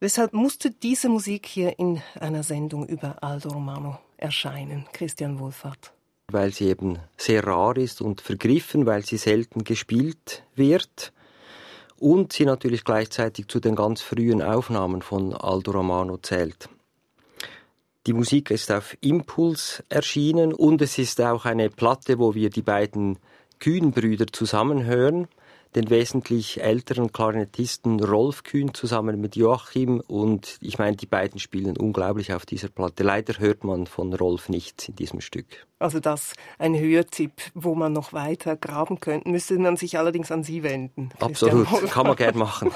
Weshalb 0.00 0.32
musste 0.32 0.70
diese 0.70 1.08
Musik 1.08 1.46
hier 1.46 1.78
in 1.78 2.02
einer 2.18 2.42
Sendung 2.42 2.86
über 2.86 3.22
Aldo 3.22 3.50
Romano 3.50 3.98
erscheinen? 4.16 4.86
Christian 4.92 5.38
Wohlfahrt 5.38 5.93
weil 6.30 6.52
sie 6.52 6.68
eben 6.68 6.98
sehr 7.16 7.44
rar 7.46 7.76
ist 7.76 8.00
und 8.00 8.20
vergriffen, 8.20 8.86
weil 8.86 9.04
sie 9.04 9.16
selten 9.16 9.64
gespielt 9.64 10.42
wird 10.54 11.12
und 11.98 12.32
sie 12.32 12.44
natürlich 12.44 12.84
gleichzeitig 12.84 13.48
zu 13.48 13.60
den 13.60 13.76
ganz 13.76 14.02
frühen 14.02 14.42
Aufnahmen 14.42 15.02
von 15.02 15.34
Aldo 15.34 15.72
Romano 15.72 16.16
zählt. 16.18 16.68
Die 18.06 18.12
Musik 18.12 18.50
ist 18.50 18.70
auf 18.70 18.96
Impuls 19.00 19.82
erschienen 19.88 20.52
und 20.52 20.82
es 20.82 20.98
ist 20.98 21.20
auch 21.20 21.46
eine 21.46 21.70
Platte, 21.70 22.18
wo 22.18 22.34
wir 22.34 22.50
die 22.50 22.62
beiden 22.62 23.18
Kühnbrüder 23.60 24.26
zusammenhören 24.26 25.28
den 25.74 25.90
wesentlich 25.90 26.62
älteren 26.62 27.12
Klarinettisten 27.12 28.00
Rolf 28.00 28.44
Kühn 28.44 28.74
zusammen 28.74 29.20
mit 29.20 29.36
Joachim 29.36 30.00
und 30.06 30.58
ich 30.60 30.78
meine, 30.78 30.96
die 30.96 31.06
beiden 31.06 31.40
spielen 31.40 31.76
unglaublich 31.76 32.32
auf 32.32 32.46
dieser 32.46 32.68
Platte. 32.68 33.02
Leider 33.02 33.38
hört 33.38 33.64
man 33.64 33.86
von 33.86 34.12
Rolf 34.14 34.48
nichts 34.48 34.88
in 34.88 34.96
diesem 34.96 35.20
Stück. 35.20 35.66
Also 35.78 36.00
das 36.00 36.34
ein 36.58 36.78
Hörtipp, 36.78 37.32
wo 37.54 37.74
man 37.74 37.92
noch 37.92 38.12
weiter 38.12 38.56
graben 38.56 39.00
könnte, 39.00 39.28
müsste 39.28 39.58
man 39.58 39.76
sich 39.76 39.98
allerdings 39.98 40.30
an 40.30 40.44
Sie 40.44 40.62
wenden. 40.62 41.10
Absolut, 41.18 41.68
kann 41.90 42.06
man 42.06 42.16
gern 42.16 42.38
machen. 42.38 42.70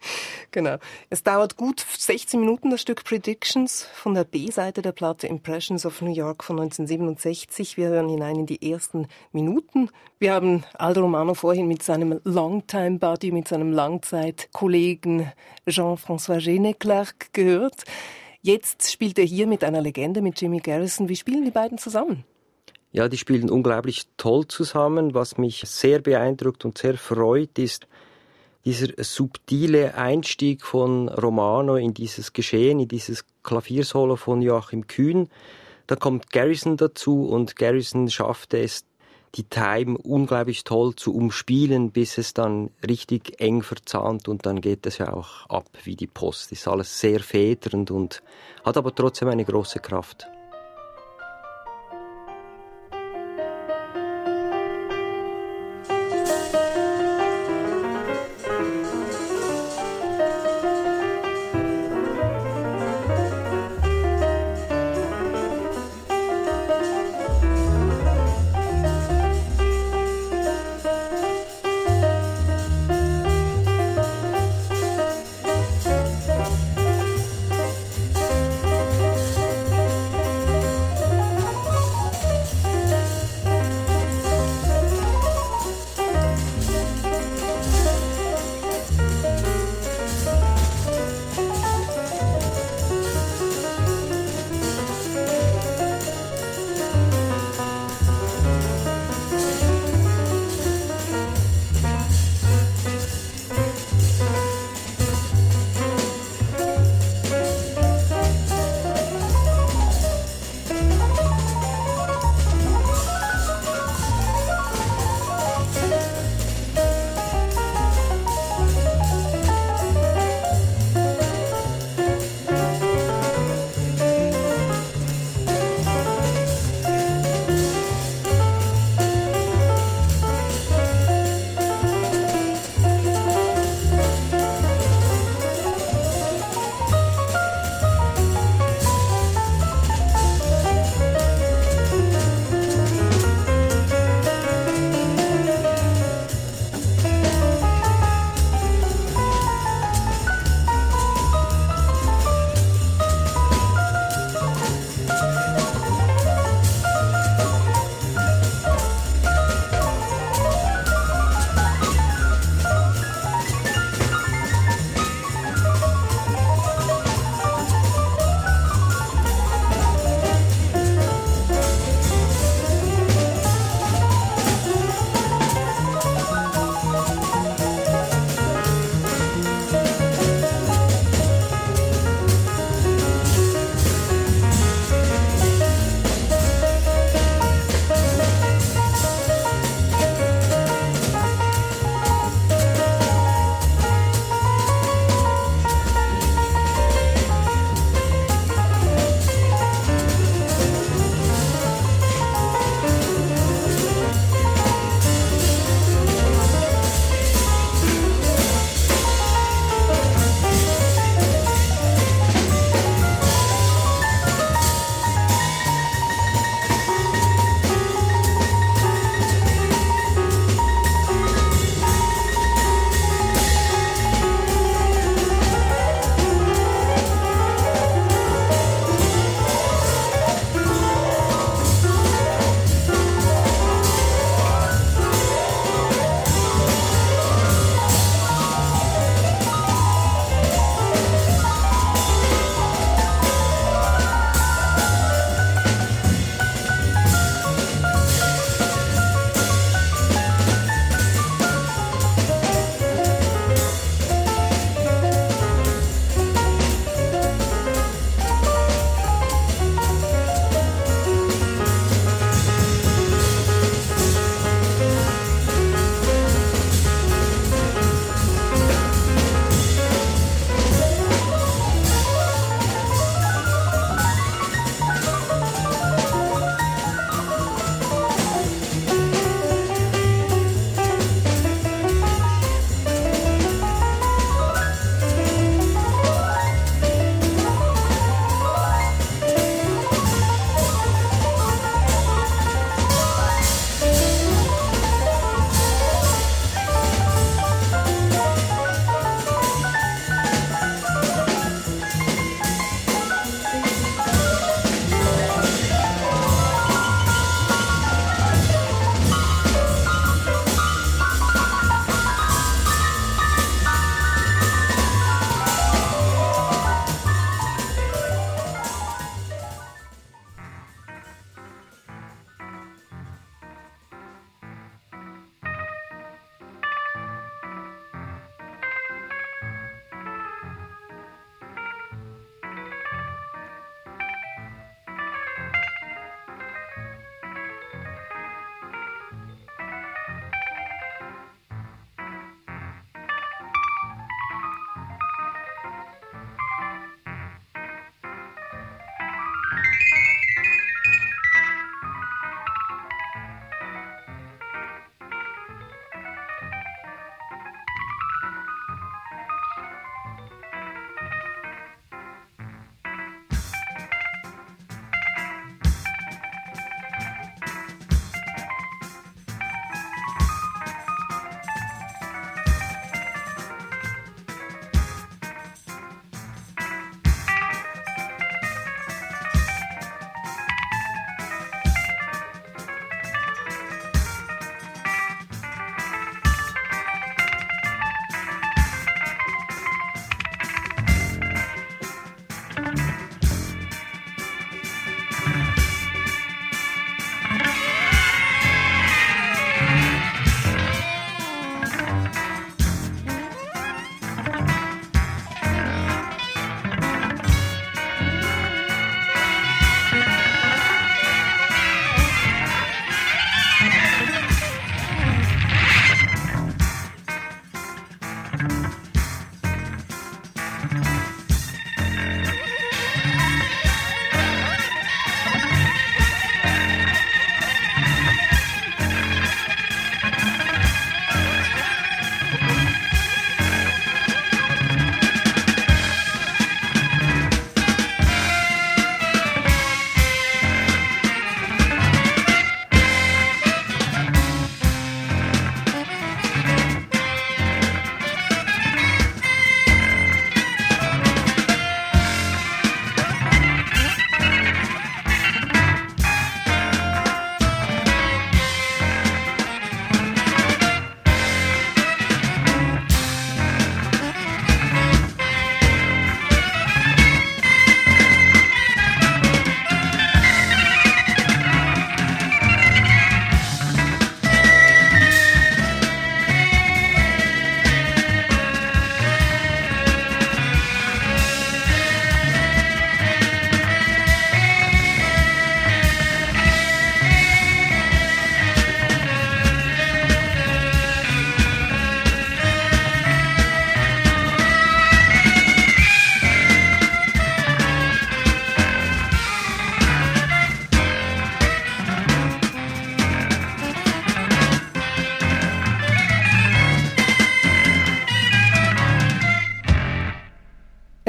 Genau. 0.52 0.78
Es 1.10 1.22
dauert 1.22 1.56
gut 1.56 1.80
16 1.80 2.40
Minuten, 2.40 2.70
das 2.70 2.80
Stück 2.80 3.04
Predictions 3.04 3.84
von 3.94 4.14
der 4.14 4.24
B-Seite 4.24 4.82
der 4.82 4.92
Platte 4.92 5.26
Impressions 5.28 5.86
of 5.86 6.02
New 6.02 6.12
York 6.12 6.42
von 6.42 6.58
1967. 6.58 7.76
Wir 7.76 7.88
hören 7.88 8.08
hinein 8.08 8.36
in 8.36 8.46
die 8.46 8.70
ersten 8.70 9.06
Minuten. 9.32 9.90
Wir 10.18 10.34
haben 10.34 10.64
Aldo 10.74 11.02
Romano 11.02 11.34
vorhin 11.34 11.68
mit 11.68 11.82
seinem 11.82 12.20
Longtime 12.24 12.98
Buddy, 12.98 13.30
mit 13.30 13.46
seinem 13.46 13.72
Langzeitkollegen 13.72 15.30
Jean-François 15.68 16.42
Geneclerc 16.42 17.32
gehört. 17.32 17.84
Jetzt 18.42 18.90
spielt 18.90 19.18
er 19.18 19.24
hier 19.24 19.46
mit 19.46 19.62
einer 19.62 19.80
Legende, 19.80 20.20
mit 20.22 20.40
Jimmy 20.40 20.58
Garrison. 20.58 21.08
Wie 21.08 21.16
spielen 21.16 21.44
die 21.44 21.50
beiden 21.50 21.78
zusammen? 21.78 22.24
Ja, 22.92 23.08
die 23.08 23.18
spielen 23.18 23.50
unglaublich 23.50 24.06
toll 24.16 24.48
zusammen. 24.48 25.14
Was 25.14 25.38
mich 25.38 25.62
sehr 25.66 26.00
beeindruckt 26.00 26.64
und 26.64 26.76
sehr 26.76 26.96
freut, 26.96 27.56
ist, 27.58 27.86
dieser 28.64 28.88
subtile 28.98 29.94
Einstieg 29.94 30.64
von 30.64 31.08
Romano 31.08 31.76
in 31.76 31.94
dieses 31.94 32.32
Geschehen, 32.32 32.80
in 32.80 32.88
dieses 32.88 33.24
Klaviersolo 33.42 34.16
von 34.16 34.42
Joachim 34.42 34.86
Kühn. 34.86 35.28
Da 35.86 35.96
kommt 35.96 36.30
Garrison 36.30 36.76
dazu 36.76 37.26
und 37.26 37.56
Garrison 37.56 38.10
schaffte 38.10 38.58
es, 38.58 38.84
die 39.36 39.44
Time 39.44 39.96
unglaublich 39.98 40.64
toll 40.64 40.94
zu 40.96 41.14
umspielen, 41.14 41.92
bis 41.92 42.18
es 42.18 42.34
dann 42.34 42.70
richtig 42.86 43.40
eng 43.40 43.62
verzahnt 43.62 44.28
und 44.28 44.44
dann 44.44 44.60
geht 44.60 44.86
es 44.86 44.98
ja 44.98 45.12
auch 45.12 45.46
ab 45.48 45.66
wie 45.84 45.94
die 45.94 46.08
Post. 46.08 46.50
Ist 46.52 46.66
alles 46.66 46.98
sehr 46.98 47.20
federnd 47.20 47.90
und 47.90 48.22
hat 48.64 48.76
aber 48.76 48.94
trotzdem 48.94 49.28
eine 49.28 49.44
große 49.44 49.78
Kraft. 49.78 50.26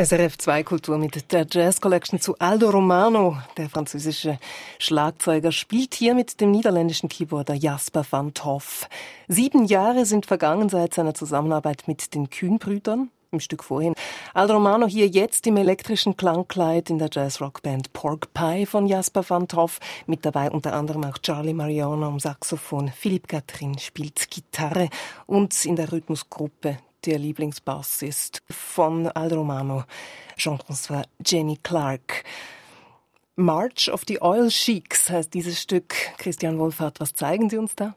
SRF 0.04 0.36
2 0.40 0.64
Kultur 0.64 0.98
mit 0.98 1.32
der 1.32 1.46
Jazz 1.48 1.80
Collection 1.80 2.20
zu 2.20 2.36
Aldo 2.40 2.72
Romano. 2.72 3.38
Der 3.58 3.70
französische 3.70 4.40
Schlagzeuger 4.80 5.52
spielt 5.52 5.94
hier 5.94 6.16
mit 6.16 6.42
dem 6.42 6.50
niederländischen 6.50 7.08
Keyboarder 7.08 7.54
Jasper 7.54 8.04
van 8.10 8.34
Toff. 8.34 8.90
Sieben 9.28 9.66
Jahre 9.66 10.08
sind 10.08 10.26
vergangen 10.26 10.70
seit 10.70 10.96
seiner 10.96 11.14
Zusammenarbeit 11.14 11.84
mit 11.86 12.16
den 12.16 12.32
Kühnbrüdern. 12.32 13.12
Im 13.30 13.40
Stück 13.40 13.64
vorhin. 13.64 13.94
Aldo 14.34 14.56
Romano 14.56 14.88
hier 14.88 15.08
jetzt 15.08 15.46
im 15.46 15.56
elektrischen 15.56 16.18
Klangkleid 16.18 16.90
in 16.90 16.98
der 16.98 17.10
Jazz-Rock-Band 17.12 17.94
Pork 17.94 18.34
Pie 18.34 18.66
von 18.66 18.88
Jasper 18.88 19.24
van 19.30 19.48
Toff. 19.48 19.80
Mit 20.08 20.26
dabei 20.26 20.50
unter 20.50 20.74
anderem 20.74 21.04
auch 21.04 21.20
Charlie 21.20 21.54
Mariano 21.54 22.08
am 22.08 22.20
Saxophon. 22.20 22.90
Philipp 22.90 23.28
Catherine 23.28 23.78
spielt 23.78 24.32
Gitarre 24.32 24.90
und 25.28 25.64
in 25.64 25.76
der 25.76 25.92
Rhythmusgruppe 25.92 26.80
der 27.06 27.20
Lieblingsbassist 27.20 28.44
von 28.50 29.08
Al 29.08 29.34
Romano, 29.34 29.84
Jean-François 30.38 31.04
Jenny 31.26 31.58
Clark. 31.62 32.24
March 33.36 33.90
of 33.92 34.04
the 34.08 34.22
Oil 34.22 34.52
Sheiks 34.52 35.10
heißt 35.10 35.34
dieses 35.34 35.62
Stück. 35.62 35.94
Christian 36.18 36.60
Wohlfahrt, 36.60 37.00
was 37.00 37.14
zeigen 37.14 37.50
Sie 37.50 37.58
uns 37.58 37.76
da? 37.76 37.96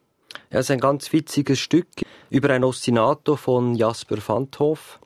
Ja, 0.50 0.60
es 0.60 0.66
ist 0.66 0.70
ein 0.70 0.80
ganz 0.80 1.12
witziges 1.12 1.58
Stück 1.58 1.88
über 2.30 2.50
ein 2.50 2.64
Ostinato 2.64 3.36
von 3.36 3.74
Jasper 3.74 4.16
Vantoff. 4.26 4.98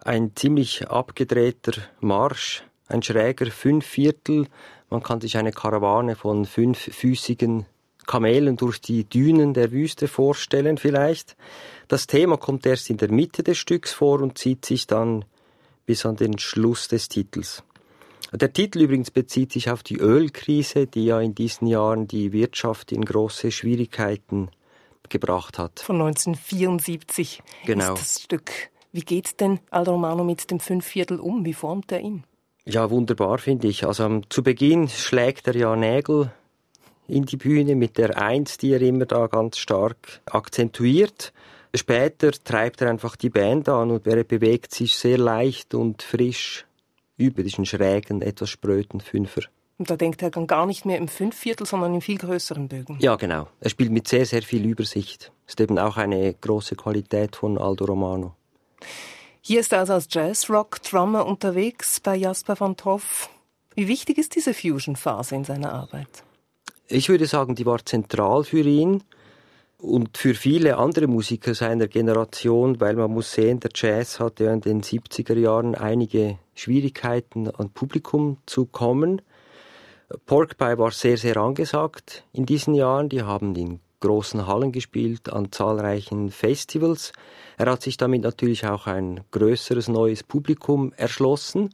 Ein 0.00 0.32
ziemlich 0.36 0.88
abgedrehter 0.88 1.72
Marsch, 2.00 2.62
ein 2.88 3.02
schräger 3.02 3.50
Fünfviertel. 3.50 4.46
Man 4.90 5.02
kann 5.02 5.20
sich 5.20 5.36
eine 5.36 5.52
Karawane 5.52 6.14
von 6.14 6.44
fünffüßigen 6.44 7.66
Kamelen 8.06 8.56
durch 8.56 8.80
die 8.80 9.04
Dünen 9.04 9.54
der 9.54 9.70
Wüste 9.70 10.08
vorstellen 10.08 10.78
vielleicht. 10.78 11.36
Das 11.88 12.06
Thema 12.06 12.36
kommt 12.36 12.66
erst 12.66 12.90
in 12.90 12.98
der 12.98 13.10
Mitte 13.10 13.42
des 13.42 13.56
Stücks 13.56 13.92
vor 13.92 14.20
und 14.20 14.36
zieht 14.36 14.64
sich 14.64 14.86
dann 14.86 15.24
bis 15.86 16.04
an 16.04 16.16
den 16.16 16.38
Schluss 16.38 16.88
des 16.88 17.08
Titels. 17.08 17.64
Der 18.30 18.52
Titel 18.52 18.82
übrigens 18.82 19.10
bezieht 19.10 19.52
sich 19.52 19.70
auf 19.70 19.82
die 19.82 19.96
Ölkrise, 19.96 20.86
die 20.86 21.06
ja 21.06 21.18
in 21.18 21.34
diesen 21.34 21.66
Jahren 21.66 22.06
die 22.06 22.32
Wirtschaft 22.32 22.92
in 22.92 23.06
große 23.06 23.50
Schwierigkeiten 23.50 24.50
gebracht 25.08 25.58
hat. 25.58 25.80
Von 25.80 25.96
1974 26.02 27.42
genau. 27.64 27.94
ist 27.94 28.00
das 28.00 28.22
Stück. 28.22 28.50
Wie 28.92 29.00
geht 29.00 29.40
denn 29.40 29.60
Aldo 29.70 29.92
Romano 29.92 30.24
mit 30.24 30.50
dem 30.50 30.60
Fünfviertel 30.60 31.18
um? 31.20 31.46
Wie 31.46 31.54
formt 31.54 31.90
er 31.90 32.00
ihn? 32.00 32.24
Ja, 32.66 32.90
wunderbar 32.90 33.38
finde 33.38 33.68
ich. 33.68 33.86
Also 33.86 34.04
um, 34.04 34.28
zu 34.28 34.42
Beginn 34.42 34.88
schlägt 34.88 35.46
er 35.46 35.56
ja 35.56 35.74
Nägel 35.74 36.30
in 37.06 37.24
die 37.24 37.38
Bühne 37.38 37.76
mit 37.76 37.96
der 37.96 38.20
Eins, 38.20 38.58
die 38.58 38.72
er 38.72 38.82
immer 38.82 39.06
da 39.06 39.26
ganz 39.26 39.56
stark 39.56 40.20
akzentuiert. 40.26 41.32
Später 41.74 42.32
treibt 42.32 42.80
er 42.80 42.90
einfach 42.90 43.16
die 43.16 43.30
Band 43.30 43.68
an 43.68 43.90
und 43.90 44.06
er 44.06 44.24
bewegt 44.24 44.74
sich 44.74 44.94
sehr 44.94 45.18
leicht 45.18 45.74
und 45.74 46.02
frisch 46.02 46.66
über 47.16 47.42
diesen 47.42 47.66
schrägen, 47.66 48.22
etwas 48.22 48.50
spröden 48.50 49.00
Fünfer. 49.00 49.42
Und 49.76 49.90
da 49.90 49.96
denkt 49.96 50.22
er 50.22 50.30
dann 50.30 50.46
gar 50.46 50.66
nicht 50.66 50.86
mehr 50.86 50.98
im 50.98 51.06
Fünfviertel, 51.06 51.66
sondern 51.66 51.94
in 51.94 52.00
viel 52.00 52.18
größeren 52.18 52.68
Bögen. 52.68 52.98
Ja, 53.00 53.14
genau. 53.16 53.48
Er 53.60 53.70
spielt 53.70 53.92
mit 53.92 54.08
sehr, 54.08 54.26
sehr 54.26 54.42
viel 54.42 54.64
Übersicht. 54.64 55.30
Ist 55.46 55.60
eben 55.60 55.78
auch 55.78 55.96
eine 55.96 56.34
große 56.34 56.74
Qualität 56.74 57.36
von 57.36 57.58
Aldo 57.58 57.84
Romano. 57.84 58.34
Hier 59.40 59.60
ist 59.60 59.72
er 59.72 59.80
also 59.80 59.92
als 59.92 60.08
Jazz-Rock-Drummer 60.10 61.24
unterwegs 61.26 62.00
bei 62.00 62.16
Jasper 62.16 62.58
van 62.58 62.76
Toff. 62.76 63.30
Wie 63.74 63.86
wichtig 63.86 64.18
ist 64.18 64.34
diese 64.34 64.52
Fusion-Phase 64.52 65.36
in 65.36 65.44
seiner 65.44 65.72
Arbeit? 65.72 66.24
Ich 66.88 67.08
würde 67.08 67.26
sagen, 67.26 67.54
die 67.54 67.64
war 67.64 67.84
zentral 67.84 68.42
für 68.44 68.60
ihn 68.60 69.04
und 69.80 70.18
für 70.18 70.34
viele 70.34 70.76
andere 70.76 71.06
Musiker 71.06 71.54
seiner 71.54 71.86
Generation, 71.86 72.80
weil 72.80 72.96
man 72.96 73.12
muss 73.12 73.32
sehen, 73.32 73.60
der 73.60 73.70
Jazz 73.74 74.18
hatte 74.18 74.44
ja 74.44 74.52
in 74.52 74.60
den 74.60 74.82
70er 74.82 75.38
Jahren 75.38 75.74
einige 75.74 76.38
Schwierigkeiten 76.54 77.48
an 77.48 77.70
Publikum 77.70 78.38
zu 78.44 78.66
kommen. 78.66 79.22
Porkpie 80.26 80.78
war 80.78 80.90
sehr, 80.90 81.16
sehr 81.16 81.36
angesagt 81.36 82.24
in 82.32 82.44
diesen 82.44 82.74
Jahren. 82.74 83.08
Die 83.08 83.22
haben 83.22 83.54
in 83.54 83.80
großen 84.00 84.46
Hallen 84.46 84.72
gespielt, 84.72 85.32
an 85.32 85.52
zahlreichen 85.52 86.30
Festivals. 86.30 87.12
Er 87.56 87.66
hat 87.66 87.82
sich 87.82 87.96
damit 87.96 88.22
natürlich 88.22 88.66
auch 88.66 88.86
ein 88.86 89.20
größeres 89.30 89.88
neues 89.88 90.22
Publikum 90.22 90.92
erschlossen. 90.96 91.70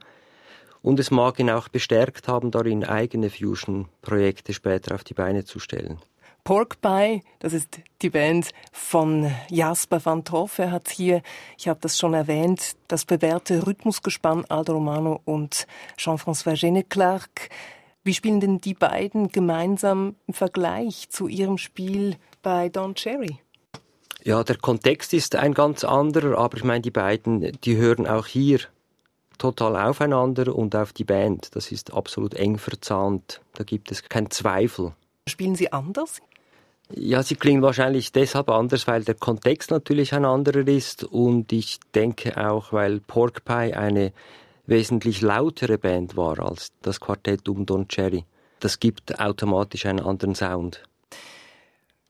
Und 0.82 1.00
es 1.00 1.10
mag 1.10 1.38
ihn 1.38 1.48
auch 1.48 1.68
bestärkt 1.68 2.28
haben, 2.28 2.50
darin 2.50 2.84
eigene 2.84 3.30
Fusion-Projekte 3.30 4.52
später 4.52 4.94
auf 4.94 5.04
die 5.04 5.14
Beine 5.14 5.44
zu 5.44 5.58
stellen. 5.58 5.98
Pork 6.44 6.82
Pie, 6.82 7.22
das 7.38 7.54
ist 7.54 7.80
die 8.02 8.10
Band 8.10 8.50
von 8.70 9.30
Jasper 9.48 10.04
van 10.04 10.24
Toff. 10.24 10.58
Er 10.58 10.72
hat 10.72 10.90
hier, 10.90 11.22
ich 11.56 11.68
habe 11.68 11.80
das 11.80 11.98
schon 11.98 12.12
erwähnt, 12.12 12.76
das 12.86 13.06
bewährte 13.06 13.66
Rhythmusgespann 13.66 14.44
Aldo 14.50 14.74
Romano 14.74 15.22
und 15.24 15.66
Jean-François 15.96 16.60
Geneclerc. 16.60 17.48
Wie 18.02 18.12
spielen 18.12 18.40
denn 18.40 18.60
die 18.60 18.74
beiden 18.74 19.28
gemeinsam 19.28 20.16
im 20.26 20.34
Vergleich 20.34 21.08
zu 21.08 21.28
ihrem 21.28 21.56
Spiel 21.56 22.16
bei 22.42 22.68
Don 22.68 22.94
Cherry? 22.94 23.38
Ja, 24.22 24.44
der 24.44 24.58
Kontext 24.58 25.14
ist 25.14 25.36
ein 25.36 25.54
ganz 25.54 25.82
anderer, 25.82 26.36
aber 26.36 26.58
ich 26.58 26.64
meine, 26.64 26.82
die 26.82 26.90
beiden, 26.90 27.58
die 27.62 27.76
hören 27.76 28.06
auch 28.06 28.26
hier 28.26 28.60
total 29.38 29.76
aufeinander 29.76 30.54
und 30.54 30.76
auf 30.76 30.92
die 30.92 31.04
Band. 31.04 31.56
Das 31.56 31.72
ist 31.72 31.94
absolut 31.94 32.34
eng 32.34 32.58
verzahnt. 32.58 33.40
Da 33.54 33.64
gibt 33.64 33.90
es 33.90 34.02
keinen 34.10 34.30
Zweifel. 34.30 34.92
Spielen 35.26 35.54
Sie 35.54 35.72
anders? 35.72 36.20
Ja, 36.92 37.22
sie 37.22 37.34
klingen 37.34 37.62
wahrscheinlich 37.62 38.12
deshalb 38.12 38.50
anders, 38.50 38.86
weil 38.86 39.04
der 39.04 39.14
Kontext 39.14 39.70
natürlich 39.70 40.12
ein 40.12 40.24
anderer 40.24 40.66
ist 40.68 41.04
und 41.04 41.52
ich 41.52 41.80
denke 41.94 42.36
auch, 42.36 42.72
weil 42.72 43.00
Pork 43.00 43.44
Pie 43.44 43.74
eine 43.74 44.12
wesentlich 44.66 45.22
lautere 45.22 45.78
Band 45.78 46.16
war 46.16 46.38
als 46.38 46.72
das 46.82 47.00
Quartett 47.00 47.48
um 47.48 47.64
Don 47.64 47.88
Cherry. 47.88 48.24
Das 48.60 48.80
gibt 48.80 49.18
automatisch 49.18 49.86
einen 49.86 50.00
anderen 50.00 50.34
Sound. 50.34 50.82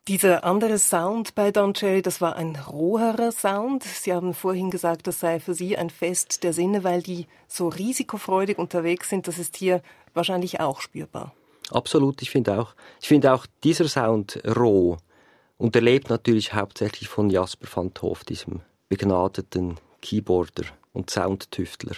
Dieser 0.07 0.45
andere 0.45 0.79
Sound 0.79 1.35
bei 1.35 1.51
Don 1.51 1.73
Cherry, 1.73 2.03
das 2.03 2.21
war 2.21 2.37
ein 2.37 2.57
roherer 2.57 3.33
Sound. 3.33 3.85
Sie 3.85 4.13
haben 4.13 4.35
vorhin 4.35 4.71
gesagt, 4.71 5.07
das 5.07 5.21
sei 5.21 5.41
für 5.41 5.55
Sie 5.55 5.79
ein 5.79 5.89
Fest 5.89 6.45
der 6.45 6.53
Sinne, 6.53 6.85
weil 6.85 7.01
die 7.03 7.27
so 7.49 7.69
risikofreudig 7.69 8.59
unterwegs 8.59 9.09
sind. 9.09 9.29
Das 9.29 9.39
ist 9.39 9.57
hier 9.57 9.83
wahrscheinlich 10.13 10.61
auch 10.61 10.83
spürbar. 10.83 11.33
Absolut, 11.71 12.23
ich 12.23 12.31
finde 12.31 12.61
auch. 12.61 12.75
Ich 13.01 13.09
finde 13.09 13.33
auch 13.33 13.47
dieser 13.63 13.89
Sound 13.89 14.41
roh 14.57 14.99
und 15.57 15.75
er 15.75 15.83
lebt 15.83 16.11
natürlich 16.11 16.55
hauptsächlich 16.55 17.09
von 17.09 17.31
Jasper 17.31 17.69
van 17.73 17.95
Toff, 17.95 18.25
diesem 18.25 18.61
begnadeten 18.89 19.77
Keyboarder. 20.03 20.65
und 20.95 21.11
Soundtüftler. 21.11 21.97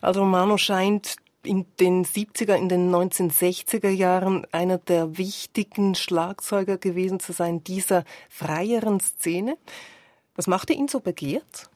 Also 0.00 0.20
Romano 0.20 0.56
scheint 0.56 1.16
in 1.44 1.64
den 1.78 2.04
70er, 2.04 2.56
in 2.56 2.68
den 2.68 2.92
1960er 2.92 3.88
Jahren 3.88 4.46
einer 4.50 4.78
der 4.78 5.16
wichtigen 5.16 5.94
Schlagzeuger 5.94 6.76
gewesen 6.76 7.20
zu 7.20 7.32
sein 7.32 7.62
dieser 7.62 8.04
freieren 8.28 8.98
Szene. 8.98 9.56
Was 10.34 10.48
machte 10.48 10.72
ihn 10.72 10.88
so 10.88 11.00
begehrt? 11.00 11.70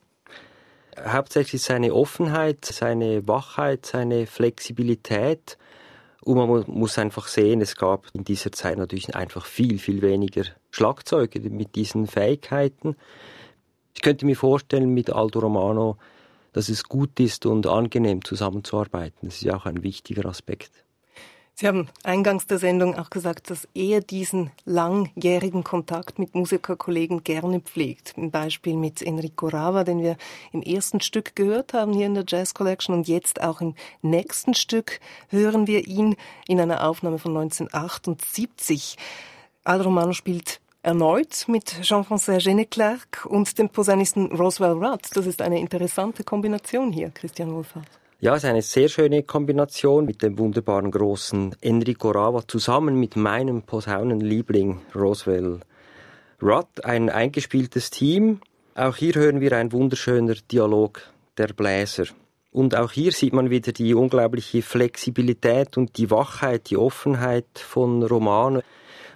Hauptsächlich 0.98 1.62
seine 1.62 1.94
Offenheit, 1.94 2.64
seine 2.64 3.26
Wachheit, 3.28 3.86
seine 3.86 4.26
Flexibilität. 4.26 5.56
Und 6.22 6.36
man 6.36 6.64
muss 6.66 6.98
einfach 6.98 7.28
sehen, 7.28 7.60
es 7.60 7.76
gab 7.76 8.06
in 8.12 8.24
dieser 8.24 8.52
Zeit 8.52 8.78
natürlich 8.78 9.14
einfach 9.14 9.46
viel, 9.46 9.78
viel 9.78 10.02
weniger 10.02 10.44
Schlagzeuge 10.70 11.40
mit 11.48 11.76
diesen 11.76 12.06
Fähigkeiten. 12.06 12.96
Ich 13.94 14.02
könnte 14.02 14.26
mir 14.26 14.36
vorstellen, 14.36 14.92
mit 14.92 15.10
Aldo 15.10 15.40
Romano 15.40 15.96
dass 16.52 16.68
es 16.68 16.84
gut 16.84 17.18
ist 17.20 17.46
und 17.46 17.66
angenehm 17.66 18.24
zusammenzuarbeiten. 18.24 19.28
Das 19.28 19.36
ist 19.36 19.42
ja 19.42 19.56
auch 19.56 19.66
ein 19.66 19.82
wichtiger 19.82 20.26
Aspekt. 20.26 20.79
Sie 21.60 21.68
haben 21.68 21.88
eingangs 22.04 22.46
der 22.46 22.58
Sendung 22.58 22.98
auch 22.98 23.10
gesagt, 23.10 23.50
dass 23.50 23.68
er 23.74 24.00
diesen 24.00 24.50
langjährigen 24.64 25.62
Kontakt 25.62 26.18
mit 26.18 26.34
Musikerkollegen 26.34 27.22
gerne 27.22 27.60
pflegt. 27.60 28.14
Ein 28.16 28.30
Beispiel 28.30 28.76
mit 28.76 29.02
Enrico 29.02 29.48
Rava, 29.48 29.84
den 29.84 30.02
wir 30.02 30.16
im 30.52 30.62
ersten 30.62 31.02
Stück 31.02 31.36
gehört 31.36 31.74
haben 31.74 31.92
hier 31.92 32.06
in 32.06 32.14
der 32.14 32.24
Jazz 32.26 32.54
Collection 32.54 32.94
und 32.94 33.08
jetzt 33.08 33.42
auch 33.42 33.60
im 33.60 33.74
nächsten 34.00 34.54
Stück 34.54 35.00
hören 35.28 35.66
wir 35.66 35.86
ihn 35.86 36.16
in 36.48 36.58
einer 36.60 36.88
Aufnahme 36.88 37.18
von 37.18 37.36
1978. 37.36 38.96
Al 39.62 39.82
Romano 39.82 40.14
spielt 40.14 40.62
erneut 40.82 41.44
mit 41.46 41.82
Jean-François 41.82 42.42
Geneclerc 42.42 43.26
und 43.26 43.58
dem 43.58 43.68
Posaunisten 43.68 44.32
Roswell 44.32 44.82
Rudd. 44.82 45.10
Das 45.12 45.26
ist 45.26 45.42
eine 45.42 45.60
interessante 45.60 46.24
Kombination 46.24 46.90
hier, 46.90 47.10
Christian 47.10 47.52
Wohlfahrt. 47.52 47.99
Ja, 48.22 48.36
es 48.36 48.44
ist 48.44 48.50
eine 48.50 48.60
sehr 48.60 48.90
schöne 48.90 49.22
Kombination 49.22 50.04
mit 50.04 50.22
dem 50.22 50.36
wunderbaren 50.38 50.90
großen 50.90 51.56
Enrico 51.62 52.10
Rava 52.10 52.46
zusammen 52.46 53.00
mit 53.00 53.16
meinem 53.16 53.62
Posaunenliebling 53.62 54.82
Roswell 54.94 55.60
Rudd. 56.42 56.84
Ein 56.84 57.08
eingespieltes 57.08 57.88
Team. 57.88 58.42
Auch 58.74 58.96
hier 58.96 59.14
hören 59.14 59.40
wir 59.40 59.56
ein 59.56 59.72
wunderschöner 59.72 60.34
Dialog 60.52 61.00
der 61.38 61.46
Bläser. 61.54 62.04
Und 62.52 62.74
auch 62.74 62.92
hier 62.92 63.12
sieht 63.12 63.32
man 63.32 63.48
wieder 63.48 63.72
die 63.72 63.94
unglaubliche 63.94 64.60
Flexibilität 64.60 65.78
und 65.78 65.96
die 65.96 66.10
Wachheit, 66.10 66.68
die 66.68 66.76
Offenheit 66.76 67.46
von 67.54 68.02
Romano. 68.02 68.60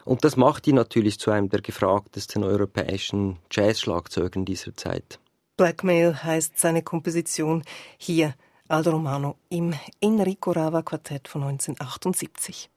Und 0.06 0.24
das 0.24 0.38
macht 0.38 0.66
ihn 0.66 0.76
natürlich 0.76 1.18
zu 1.18 1.30
einem 1.30 1.50
der 1.50 1.60
gefragtesten 1.60 2.42
europäischen 2.42 3.36
Jazz-Schlagzeugern 3.50 4.46
dieser 4.46 4.74
Zeit. 4.74 5.18
Blackmail 5.58 6.24
heißt 6.24 6.58
seine 6.58 6.80
Komposition 6.80 7.64
hier 7.98 8.32
Aldo 8.66 8.92
Romano 8.92 9.36
im 9.50 9.74
Enrico 10.00 10.52
Rava 10.52 10.82
Quartett 10.82 11.28
von 11.28 11.42
1978. 11.42 12.70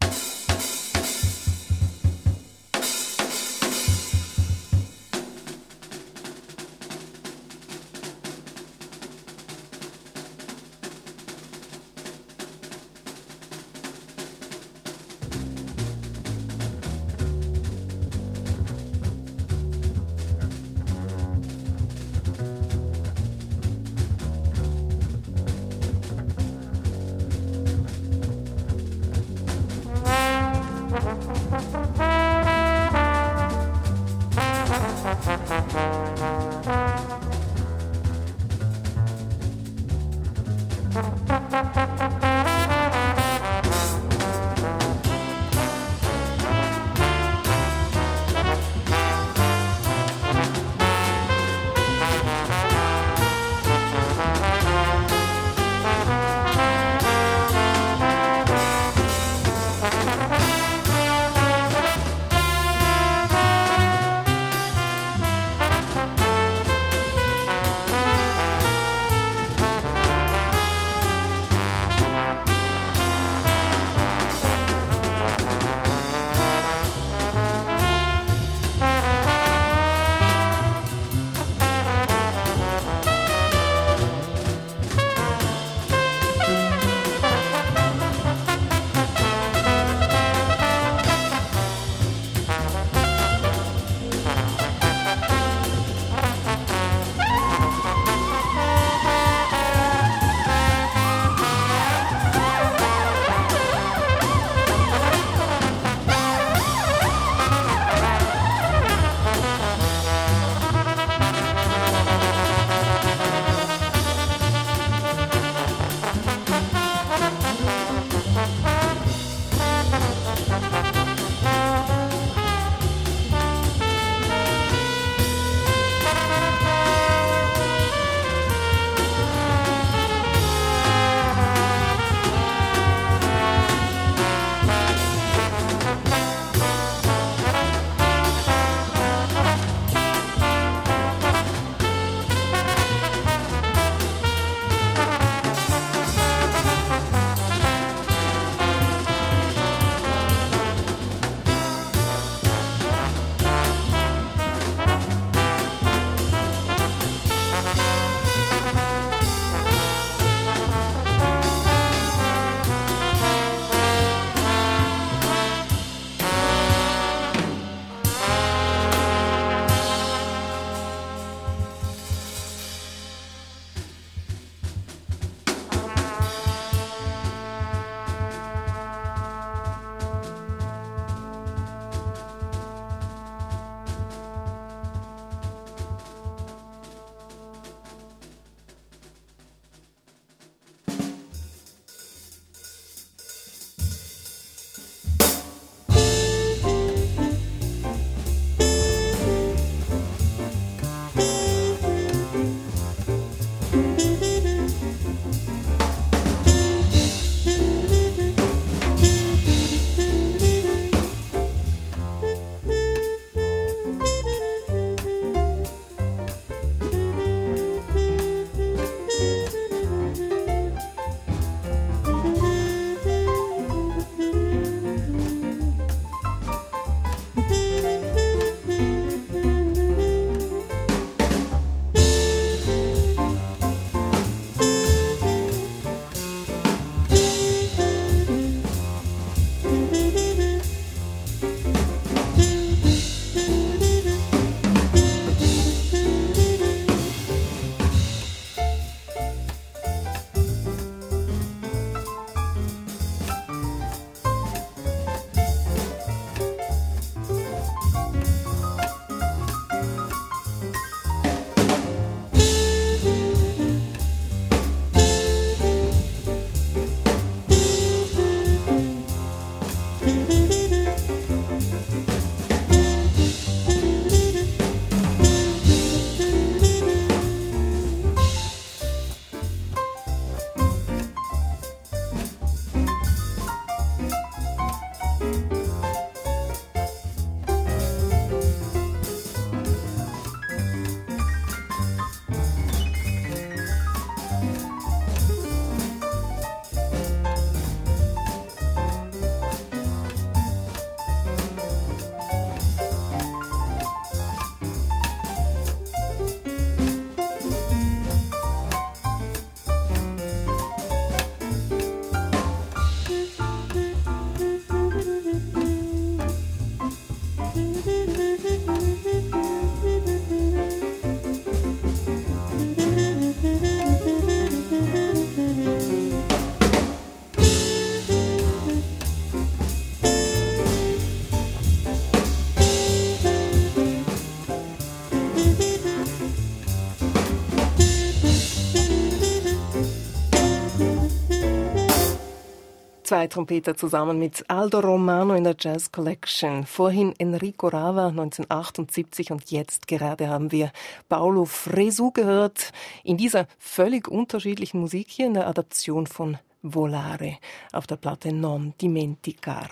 Zwei 343.08 343.28
Trompeter 343.28 343.78
zusammen 343.78 344.20
mit 344.20 344.44
Aldo 344.50 344.82
Romano 344.82 345.34
in 345.34 345.46
der 345.46 345.56
Jazz 345.58 345.94
Collection. 345.94 346.66
Vorhin 346.66 347.14
Enrico 347.18 347.70
Rava 347.70 348.08
1978 348.08 349.32
und 349.32 349.50
jetzt 349.50 349.88
gerade 349.88 350.28
haben 350.28 350.52
wir 350.52 350.74
Paolo 351.08 351.46
Fresu 351.46 352.12
gehört 352.12 352.74
in 353.06 353.16
dieser 353.16 353.48
völlig 353.60 354.10
unterschiedlichen 354.10 354.82
Musik 354.82 355.08
hier 355.10 355.28
in 355.28 355.36
der 355.36 355.48
Adaption 355.48 356.06
von 356.06 356.38
Volare 356.64 357.38
auf 357.72 357.88
der 357.88 357.96
Platte 357.96 358.34
Non 358.34 358.74
Dimenticar. 358.82 359.70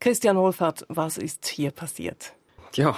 Christian 0.00 0.38
Wohlfahrt, 0.38 0.86
was 0.88 1.18
ist 1.18 1.46
hier 1.48 1.72
passiert? 1.72 2.32
Ja, 2.72 2.96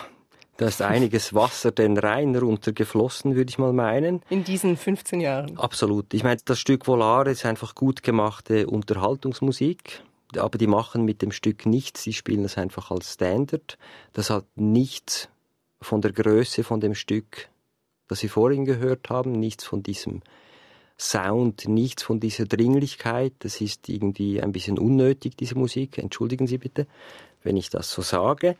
da 0.59 0.67
ist 0.67 0.83
einiges 0.83 1.35
Wasser 1.35 1.71
den 1.71 1.97
Rhein 1.97 2.35
runtergeflossen, 2.35 3.37
würde 3.37 3.49
ich 3.49 3.59
mal 3.59 3.73
meinen. 3.73 4.23
In 4.29 4.43
diesen 4.43 4.77
15 4.77 5.21
Jahren. 5.21 5.57
Absolut. 5.57 6.13
Ich 6.13 6.25
meine, 6.25 6.41
das 6.45 6.59
Stück 6.59 6.89
Volare 6.89 7.31
ist 7.31 7.47
einfach 7.47 7.77
gut 7.77 8.03
gemachte 8.03 8.67
Unterhaltungsmusik. 8.67 10.03
Aber 10.37 10.59
die 10.59 10.67
machen 10.67 11.05
mit 11.05 11.23
dem 11.23 11.31
Stück 11.31 11.65
nichts. 11.65 12.03
Sie 12.03 12.13
spielen 12.13 12.45
es 12.45 12.59
einfach 12.59 12.91
als 12.91 13.15
Standard. 13.15 13.79
Das 14.13 14.31
hat 14.31 14.47
nichts 14.57 15.29
von 15.81 16.01
der 16.01 16.11
Größe 16.11 16.65
von 16.65 16.81
dem 16.81 16.97
Stück, 16.97 17.49
das 18.09 18.19
Sie 18.19 18.29
vorhin 18.29 18.65
gehört 18.65 19.11
haben, 19.11 19.31
nichts 19.33 19.65
von 19.65 19.85
diesem 19.85 20.23
Sound, 20.99 21.69
nichts 21.69 22.03
von 22.03 22.19
dieser 22.19 22.47
Dringlichkeit. 22.47 23.33
Das 23.39 23.61
ist 23.61 23.89
irgendwie 23.89 24.43
ein 24.43 24.51
bisschen 24.51 24.77
unnötig, 24.77 25.37
diese 25.37 25.55
Musik. 25.55 25.99
Entschuldigen 25.99 26.49
Sie 26.49 26.59
bitte, 26.59 26.89
wenn 27.45 27.57
ich 27.57 27.71
das 27.71 27.93
so 27.93 28.03
sage. 28.03 28.57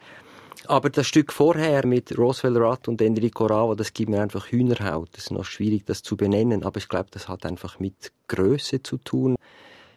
Aber 0.67 0.91
das 0.91 1.07
Stück 1.07 1.33
vorher 1.33 1.87
mit 1.87 2.17
Roswell 2.19 2.57
Rudd 2.57 2.89
und 2.89 3.01
Enrico 3.01 3.47
Rava, 3.47 3.75
das 3.75 3.93
gibt 3.93 4.11
mir 4.11 4.21
einfach 4.21 4.49
Hühnerhaut. 4.49 5.11
Das 5.13 5.25
ist 5.25 5.31
noch 5.31 5.45
schwierig, 5.45 5.85
das 5.87 6.03
zu 6.03 6.17
benennen, 6.17 6.65
aber 6.65 6.79
ich 6.79 6.89
glaube, 6.89 7.09
das 7.11 7.29
hat 7.29 7.47
einfach 7.47 7.79
mit 7.79 8.13
Größe 8.27 8.83
zu 8.83 8.99
tun, 8.99 9.37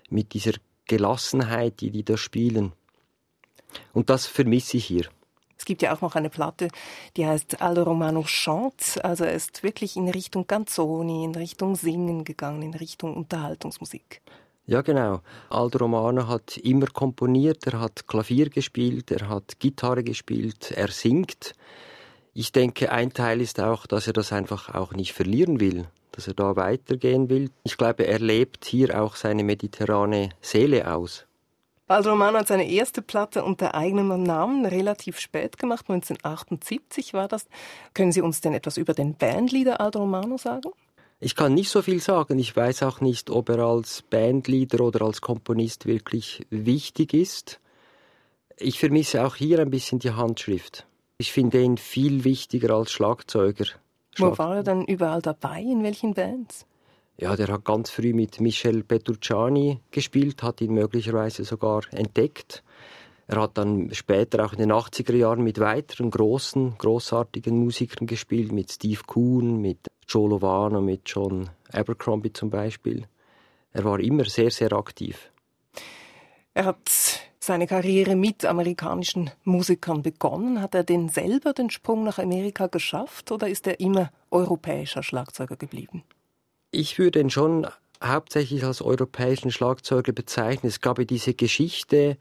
mit 0.09 0.33
dieser 0.33 0.53
Gelassenheit, 0.85 1.81
die 1.81 1.91
die 1.91 2.03
da 2.03 2.17
spielen. 2.17 2.73
Und 3.93 4.09
das 4.09 4.27
vermisse 4.27 4.77
ich 4.77 4.85
hier. 4.85 5.07
Es 5.57 5.65
gibt 5.65 5.83
ja 5.83 5.93
auch 5.95 6.01
noch 6.01 6.15
eine 6.15 6.31
Platte, 6.31 6.69
die 7.15 7.27
heißt 7.27 7.61
Aldo 7.61 7.83
Romano 7.83 8.23
Chant. 8.23 8.99
Also 9.03 9.25
er 9.25 9.33
ist 9.33 9.61
wirklich 9.61 9.95
in 9.95 10.09
Richtung 10.09 10.47
Canzoni, 10.47 11.23
in 11.23 11.35
Richtung 11.35 11.75
Singen 11.75 12.23
gegangen, 12.23 12.63
in 12.63 12.73
Richtung 12.73 13.15
Unterhaltungsmusik. 13.15 14.21
Ja, 14.65 14.81
genau. 14.81 15.21
Aldo 15.49 15.79
Romano 15.79 16.27
hat 16.27 16.57
immer 16.57 16.87
komponiert, 16.87 17.65
er 17.67 17.79
hat 17.79 18.07
Klavier 18.07 18.49
gespielt, 18.49 19.11
er 19.11 19.27
hat 19.27 19.59
Gitarre 19.59 20.03
gespielt, 20.03 20.71
er 20.71 20.89
singt. 20.89 21.55
Ich 22.33 22.51
denke, 22.51 22.91
ein 22.91 23.11
Teil 23.11 23.41
ist 23.41 23.59
auch, 23.59 23.85
dass 23.85 24.07
er 24.07 24.13
das 24.13 24.31
einfach 24.31 24.73
auch 24.73 24.93
nicht 24.93 25.13
verlieren 25.13 25.59
will, 25.59 25.87
dass 26.11 26.27
er 26.27 26.33
da 26.33 26.55
weitergehen 26.55 27.29
will. 27.29 27.49
Ich 27.63 27.75
glaube, 27.75 28.07
er 28.07 28.19
lebt 28.19 28.63
hier 28.65 29.01
auch 29.01 29.15
seine 29.15 29.43
mediterrane 29.43 30.29
Seele 30.41 30.93
aus. 30.93 31.25
Aldo 31.87 32.11
Romano 32.11 32.37
hat 32.37 32.47
seine 32.47 32.69
erste 32.71 33.01
Platte 33.01 33.43
unter 33.43 33.75
eigenem 33.75 34.23
Namen 34.23 34.65
relativ 34.65 35.19
spät 35.19 35.57
gemacht, 35.57 35.89
1978 35.89 37.13
war 37.13 37.27
das. 37.27 37.47
Können 37.93 38.13
Sie 38.13 38.21
uns 38.21 38.39
denn 38.39 38.53
etwas 38.53 38.77
über 38.77 38.93
den 38.93 39.15
Bandleader 39.15 39.81
Aldo 39.81 39.99
Romano 39.99 40.37
sagen? 40.37 40.71
Ich 41.23 41.35
kann 41.35 41.53
nicht 41.53 41.69
so 41.69 41.83
viel 41.83 42.01
sagen. 42.01 42.39
Ich 42.39 42.55
weiß 42.55 42.81
auch 42.81 42.99
nicht, 42.99 43.29
ob 43.29 43.49
er 43.49 43.59
als 43.59 44.01
Bandleader 44.01 44.83
oder 44.83 45.03
als 45.03 45.21
Komponist 45.21 45.85
wirklich 45.85 46.47
wichtig 46.49 47.13
ist. 47.13 47.59
Ich 48.57 48.79
vermisse 48.79 49.23
auch 49.23 49.35
hier 49.35 49.59
ein 49.59 49.69
bisschen 49.69 49.99
die 49.99 50.09
Handschrift. 50.09 50.87
Ich 51.19 51.31
finde 51.31 51.61
ihn 51.61 51.77
viel 51.77 52.23
wichtiger 52.23 52.73
als 52.73 52.91
Schlagzeuger. 52.91 53.65
Wo 54.17 54.35
war 54.35 54.57
er 54.57 54.63
dann 54.63 54.83
überall 54.85 55.21
dabei? 55.21 55.61
In 55.61 55.83
welchen 55.83 56.15
Bands? 56.15 56.65
Ja, 57.19 57.35
der 57.35 57.49
hat 57.49 57.65
ganz 57.65 57.91
früh 57.91 58.13
mit 58.13 58.41
Michel 58.41 58.83
Petrucciani 58.83 59.79
gespielt, 59.91 60.41
hat 60.41 60.59
ihn 60.59 60.73
möglicherweise 60.73 61.43
sogar 61.43 61.83
entdeckt. 61.91 62.63
Er 63.27 63.41
hat 63.41 63.59
dann 63.59 63.93
später 63.93 64.43
auch 64.43 64.53
in 64.53 64.59
den 64.59 64.71
80er 64.71 65.15
Jahren 65.15 65.43
mit 65.43 65.59
weiteren 65.59 66.09
großen, 66.09 66.79
großartigen 66.79 67.55
Musikern 67.55 68.07
gespielt, 68.07 68.51
mit 68.51 68.71
Steve 68.71 69.01
Kuhn, 69.05 69.61
mit 69.61 69.90
Joe 70.11 70.29
Lovano, 70.29 70.81
mit 70.81 71.01
John 71.05 71.49
Abercrombie 71.71 72.33
zum 72.33 72.49
Beispiel. 72.49 73.05
Er 73.71 73.85
war 73.85 73.99
immer 74.01 74.25
sehr, 74.25 74.51
sehr 74.51 74.73
aktiv. 74.73 75.31
Er 76.53 76.65
hat 76.65 76.89
seine 77.39 77.65
Karriere 77.65 78.17
mit 78.17 78.43
amerikanischen 78.43 79.31
Musikern 79.45 80.01
begonnen. 80.01 80.61
Hat 80.61 80.75
er 80.75 80.83
denn 80.83 81.07
selber 81.07 81.53
den 81.53 81.69
Sprung 81.69 82.03
nach 82.03 82.19
Amerika 82.19 82.67
geschafft 82.67 83.31
oder 83.31 83.47
ist 83.47 83.67
er 83.67 83.79
immer 83.79 84.11
europäischer 84.31 85.01
Schlagzeuger 85.01 85.55
geblieben? 85.55 86.03
Ich 86.71 86.99
würde 86.99 87.21
ihn 87.21 87.29
schon 87.29 87.67
hauptsächlich 88.03 88.65
als 88.65 88.81
europäischen 88.81 89.49
Schlagzeuger 89.49 90.11
bezeichnen. 90.11 90.67
Es 90.67 90.81
gab 90.81 90.99
ja 90.99 91.05
diese 91.05 91.33
Geschichte 91.33 92.17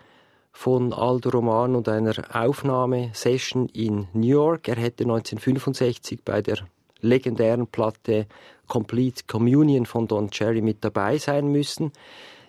von 0.52 0.92
Aldo 0.92 1.30
Roman 1.30 1.74
und 1.74 1.88
einer 1.88 2.14
Aufnahmesession 2.32 3.68
in 3.68 4.06
New 4.12 4.28
York. 4.28 4.68
Er 4.68 4.76
hätte 4.76 5.04
1965 5.04 6.24
bei 6.24 6.40
der 6.40 6.58
legendären 7.02 7.66
Platte 7.66 8.26
Complete 8.66 9.24
Communion 9.26 9.86
von 9.86 10.06
Don 10.06 10.30
Cherry 10.30 10.62
mit 10.62 10.84
dabei 10.84 11.18
sein 11.18 11.48
müssen. 11.48 11.92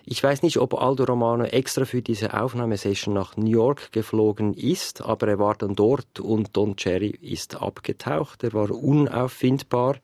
Ich 0.06 0.24
weiß 0.24 0.42
nicht, 0.42 0.58
ob 0.58 0.74
Aldo 0.74 1.04
Romano 1.04 1.44
extra 1.44 1.86
für 1.86 2.02
diese 2.02 2.40
Aufnahmesession 2.40 3.14
nach 3.14 3.38
New 3.38 3.52
York 3.52 3.92
geflogen 3.92 4.54
ist, 4.54 5.02
aber 5.02 5.28
er 5.28 5.40
war 5.40 5.56
dann 5.56 5.76
dort 5.76 6.20
und 6.20 6.56
Don 6.58 6.76
Cherry 6.76 7.10
ist 7.22 7.62
abgetaucht. 7.62 8.44
Er 8.44 8.54
war 8.54 8.72
unauffindbar. 8.72 9.98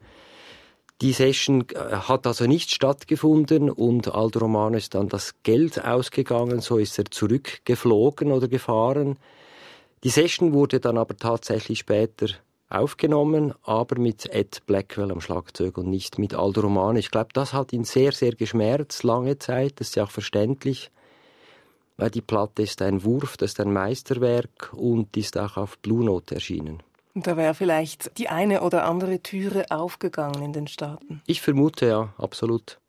Die 1.02 1.14
Session 1.14 1.66
äh, 1.74 1.96
hat 1.96 2.26
also 2.26 2.46
nicht 2.46 2.72
stattgefunden 2.72 3.70
und 3.70 4.14
Aldo 4.14 4.40
Romano 4.40 4.78
ist 4.78 4.96
dann 4.96 5.10
das 5.10 5.36
Geld 5.44 5.84
ausgegangen, 5.84 6.60
so 6.60 6.78
ist 6.78 6.98
er 6.98 7.06
zurückgeflogen 7.06 8.32
oder 8.32 8.48
gefahren. 8.48 9.18
Die 10.04 10.10
Session 10.10 10.54
wurde 10.54 10.80
dann 10.80 10.98
aber 10.98 11.16
tatsächlich 11.16 11.80
später 11.80 12.28
aufgenommen, 12.70 13.54
aber 13.64 14.00
mit 14.00 14.26
Ed 14.34 14.66
Blackwell 14.66 15.12
am 15.12 15.22
Schlagzeug 15.22 15.78
und 15.78 15.90
nicht 15.90 16.20
mit 16.20 16.34
Aldo 16.34 16.62
Romano. 16.62 17.00
Ich 17.00 17.12
glaube, 17.12 17.30
das 17.34 17.54
hat 17.54 17.74
ihn 17.74 17.84
sehr, 17.84 18.12
sehr 18.12 18.34
geschmerzt, 18.34 19.04
lange 19.04 19.40
Zeit. 19.40 19.80
Das 19.80 19.90
ist 19.90 19.96
ja 19.96 20.04
auch 20.04 20.12
verständlich, 20.12 20.92
weil 21.96 22.10
die 22.10 22.22
Platte 22.22 22.64
ist 22.64 22.82
ein 22.82 23.04
Wurf, 23.04 23.38
das 23.38 23.52
ist 23.52 23.60
ein 23.60 23.72
Meisterwerk 23.72 24.74
und 24.74 25.16
ist 25.16 25.38
auch 25.38 25.58
auf 25.58 25.78
Blue 25.80 26.04
Note 26.04 26.36
erschienen. 26.36 26.84
Und 27.16 27.26
da 27.26 27.36
wäre 27.36 27.56
vielleicht 27.56 28.18
die 28.20 28.30
eine 28.30 28.62
oder 28.62 28.86
andere 28.86 29.20
Türe 29.22 29.72
aufgegangen 29.72 30.44
in 30.44 30.54
den 30.54 30.68
Staaten. 30.68 31.22
Ich 31.26 31.42
vermute 31.42 31.88
ja, 31.88 32.14
absolut. 32.18 32.80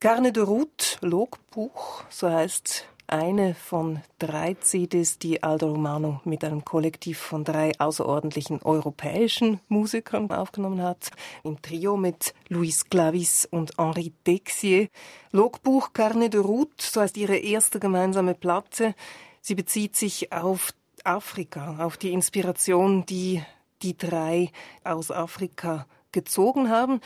Carne 0.00 0.32
de 0.32 0.42
Route, 0.42 0.98
Logbuch, 1.00 2.02
so 2.10 2.28
heißt 2.28 2.86
eine 3.06 3.54
von 3.54 4.00
drei 4.18 4.54
CDs, 4.54 5.18
die 5.18 5.42
Aldo 5.42 5.68
Romano 5.68 6.20
mit 6.24 6.44
einem 6.44 6.64
Kollektiv 6.64 7.18
von 7.18 7.44
drei 7.44 7.72
außerordentlichen 7.78 8.62
europäischen 8.62 9.60
Musikern 9.68 10.30
aufgenommen 10.30 10.82
hat. 10.82 11.10
Im 11.44 11.60
Trio 11.60 11.96
mit 11.96 12.34
Luis 12.48 12.88
Clavis 12.88 13.46
und 13.50 13.72
Henri 13.78 14.12
Dexier. 14.26 14.88
Logbuch 15.30 15.92
Carne 15.92 16.30
de 16.30 16.40
Route, 16.40 16.72
so 16.78 17.00
heißt 17.00 17.16
ihre 17.16 17.36
erste 17.36 17.80
gemeinsame 17.80 18.34
Platte. 18.34 18.94
Sie 19.40 19.54
bezieht 19.54 19.96
sich 19.96 20.32
auf 20.32 20.72
Afrika, 21.04 21.84
auf 21.84 21.96
die 21.96 22.12
Inspiration, 22.12 23.04
die 23.06 23.42
die 23.82 23.96
drei 23.96 24.50
aus 24.84 25.10
Afrika 25.10 25.86
gezogen 26.12 26.70
haben. 26.70 27.00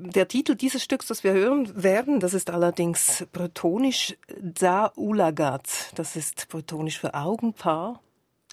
Der 0.00 0.28
Titel 0.28 0.54
dieses 0.54 0.84
Stücks, 0.84 1.06
das 1.06 1.24
wir 1.24 1.32
hören 1.32 1.82
werden, 1.82 2.20
das 2.20 2.32
ist 2.32 2.50
allerdings 2.50 3.26
bretonisch 3.32 4.16
Da 4.40 4.92
Ulagat. 4.94 5.90
Das 5.96 6.14
ist 6.14 6.48
bretonisch 6.48 7.00
für 7.00 7.14
Augenpaar. 7.14 8.00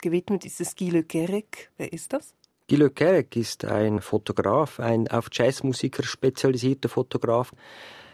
Gewidmet 0.01 0.43
ist 0.43 0.59
es 0.59 0.75
Guy 0.75 0.89
Le 0.89 1.03
Querec. 1.03 1.69
Wer 1.77 1.93
ist 1.93 2.13
das? 2.13 2.33
Guy 2.67 2.79
Le 2.79 2.89
Querec 2.89 3.35
ist 3.35 3.63
ein 3.63 4.01
Fotograf, 4.01 4.79
ein 4.79 5.07
auf 5.07 5.27
Jazzmusiker 5.31 6.01
spezialisierter 6.01 6.89
Fotograf. 6.89 7.51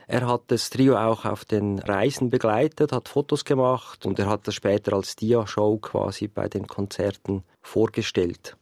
Er 0.07 0.27
hat 0.27 0.43
das 0.47 0.69
Trio 0.69 0.97
auch 0.97 1.23
auf 1.23 1.45
den 1.45 1.79
Reisen 1.79 2.29
begleitet, 2.29 2.91
hat 2.91 3.07
Fotos 3.07 3.45
gemacht 3.45 4.05
und 4.05 4.19
er 4.19 4.27
hat 4.27 4.45
das 4.45 4.55
später 4.55 4.91
als 4.91 5.15
Dia-Show 5.15 5.77
quasi 5.77 6.27
bei 6.27 6.49
den 6.49 6.67
Konzerten 6.67 7.43
vorgestellt 7.61 8.57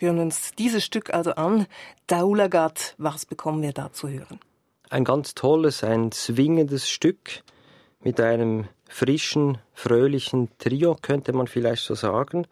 hören 0.00 0.18
uns 0.18 0.52
dieses 0.58 0.84
Stück 0.84 1.12
also 1.12 1.32
an. 1.32 1.66
Daulagat, 2.06 2.94
was 2.98 3.26
bekommen 3.26 3.62
wir 3.62 3.72
da 3.72 3.92
zu 3.92 4.08
hören? 4.08 4.40
Ein 4.88 5.04
ganz 5.04 5.34
tolles, 5.34 5.84
ein 5.84 6.10
zwingendes 6.10 6.88
Stück 6.88 7.42
mit 8.02 8.20
einem 8.20 8.66
frischen, 8.88 9.58
fröhlichen 9.72 10.48
Trio, 10.58 10.96
könnte 11.00 11.32
man 11.32 11.46
vielleicht 11.46 11.84
so 11.84 11.94
sagen. 11.94 12.46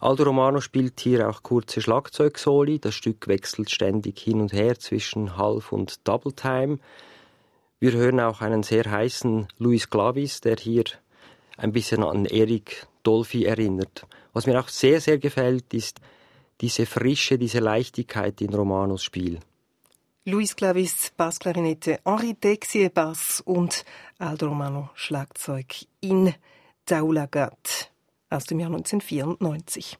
Aldo 0.00 0.24
Romano 0.24 0.60
spielt 0.60 0.98
hier 1.00 1.28
auch 1.28 1.42
kurze 1.42 1.80
Schlagzeugsoli. 1.80 2.78
Das 2.78 2.94
Stück 2.94 3.28
wechselt 3.28 3.70
ständig 3.70 4.18
hin 4.18 4.40
und 4.40 4.52
her 4.52 4.78
zwischen 4.78 5.36
Half- 5.36 5.72
und 5.72 6.06
Double 6.08 6.32
Time. 6.32 6.78
Wir 7.78 7.92
hören 7.92 8.20
auch 8.20 8.40
einen 8.40 8.62
sehr 8.62 8.90
heißen 8.90 9.48
Luis 9.58 9.88
Clavis, 9.88 10.40
der 10.40 10.56
hier 10.56 10.84
ein 11.56 11.72
bisschen 11.72 12.02
an 12.02 12.26
Eric 12.26 12.86
Dolphy 13.02 13.44
erinnert. 13.44 14.06
Was 14.32 14.46
mir 14.46 14.58
auch 14.58 14.68
sehr, 14.68 15.00
sehr 15.00 15.18
gefällt, 15.18 15.72
ist 15.72 16.00
diese 16.60 16.86
Frische, 16.86 17.38
diese 17.38 17.60
Leichtigkeit 17.60 18.40
in 18.40 18.54
Romanos 18.54 19.02
Spiel. 19.02 19.40
Luis 20.24 20.56
Clavis, 20.56 21.12
Bassklarinette, 21.16 22.00
Henri 22.04 22.34
Texier, 22.34 22.90
Bass 22.90 23.40
und 23.44 23.84
Aldo 24.18 24.48
Romano, 24.48 24.90
Schlagzeug 24.94 25.86
in 26.00 26.34
Daulagat 26.84 27.92
aus 28.28 28.44
dem 28.44 28.58
Jahr 28.58 28.70
1994. 28.70 29.98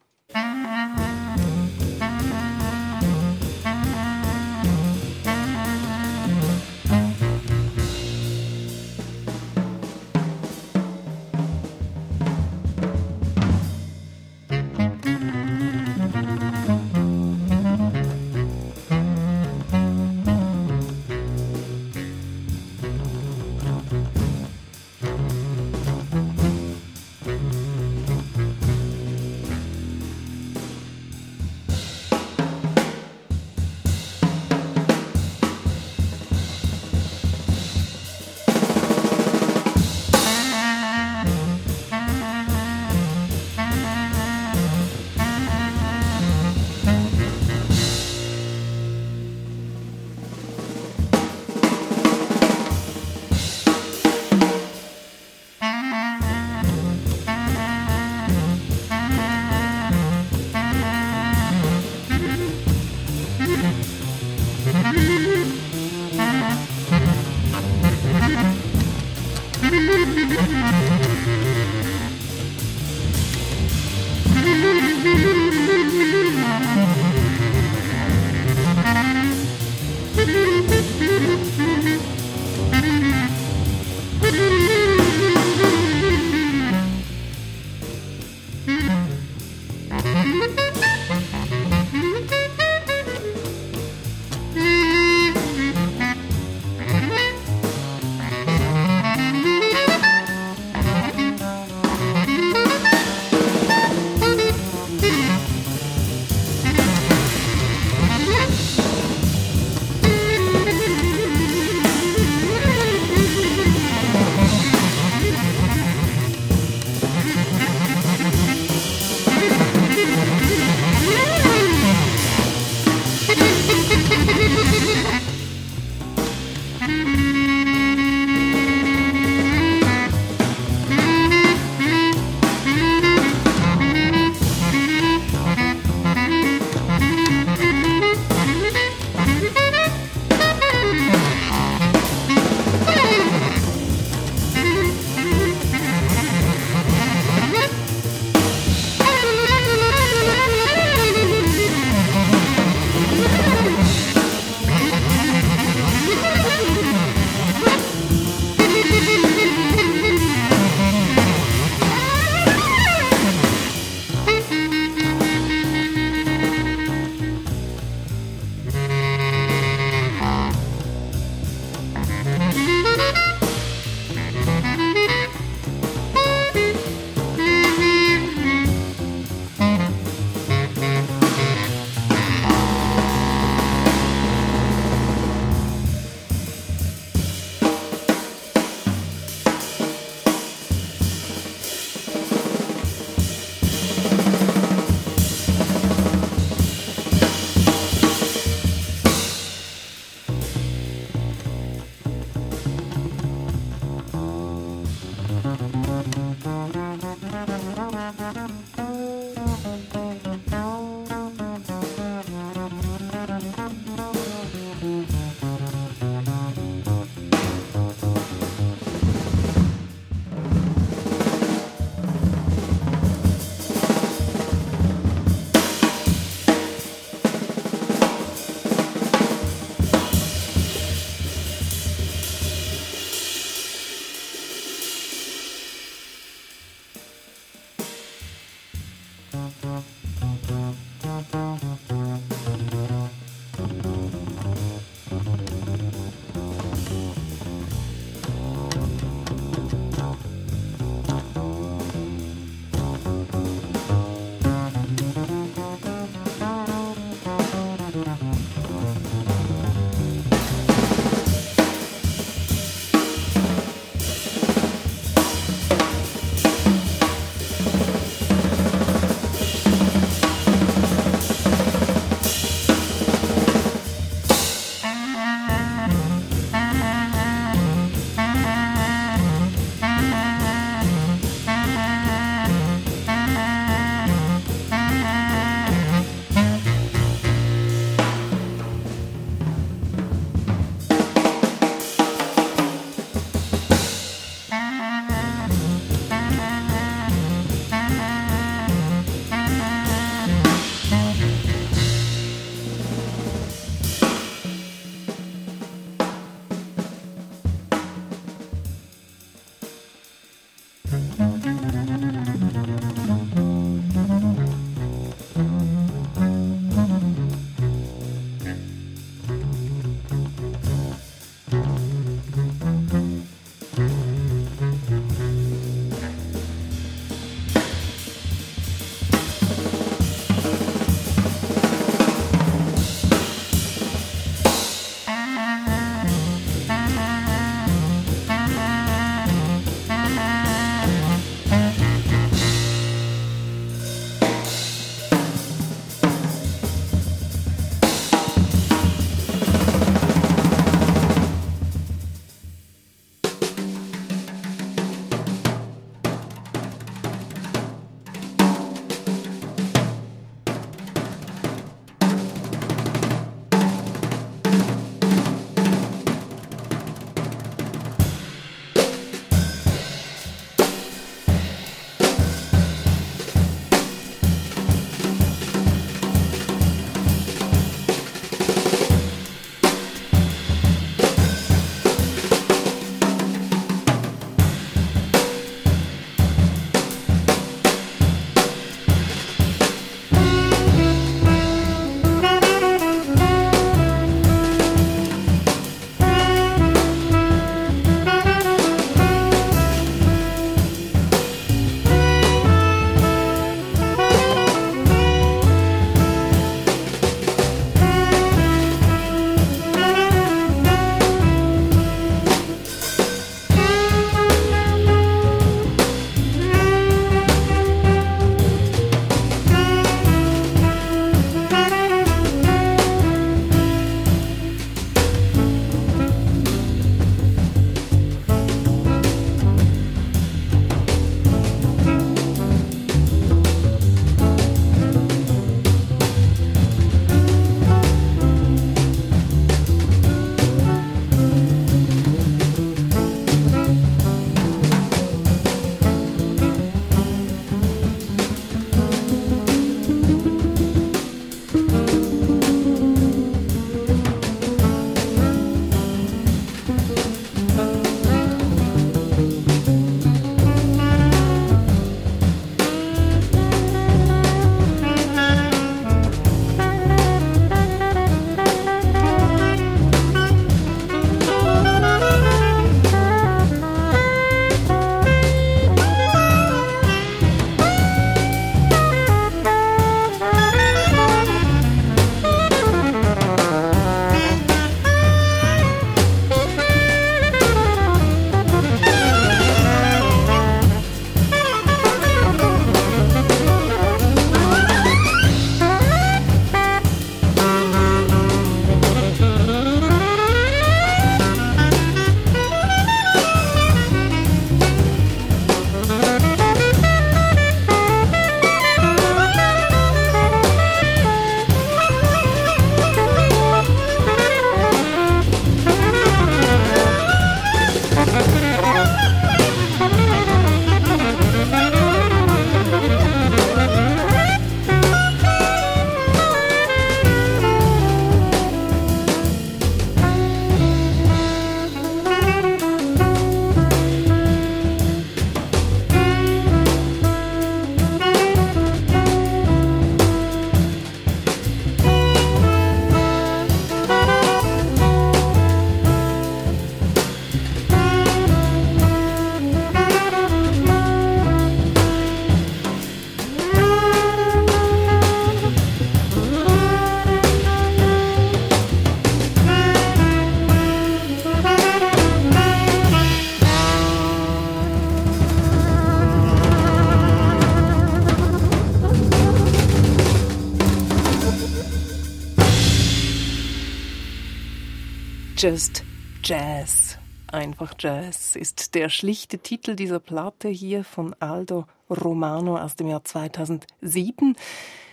Just 575.48 575.84
Jazz. 576.24 576.98
Einfach 577.30 577.74
Jazz 577.78 578.34
ist 578.34 578.74
der 578.74 578.88
schlichte 578.88 579.38
Titel 579.38 579.76
dieser 579.76 580.00
Platte 580.00 580.48
hier 580.48 580.82
von 580.82 581.14
Aldo 581.20 581.66
Romano 581.88 582.56
aus 582.56 582.74
dem 582.74 582.88
Jahr 582.88 583.04
2007. 583.04 584.34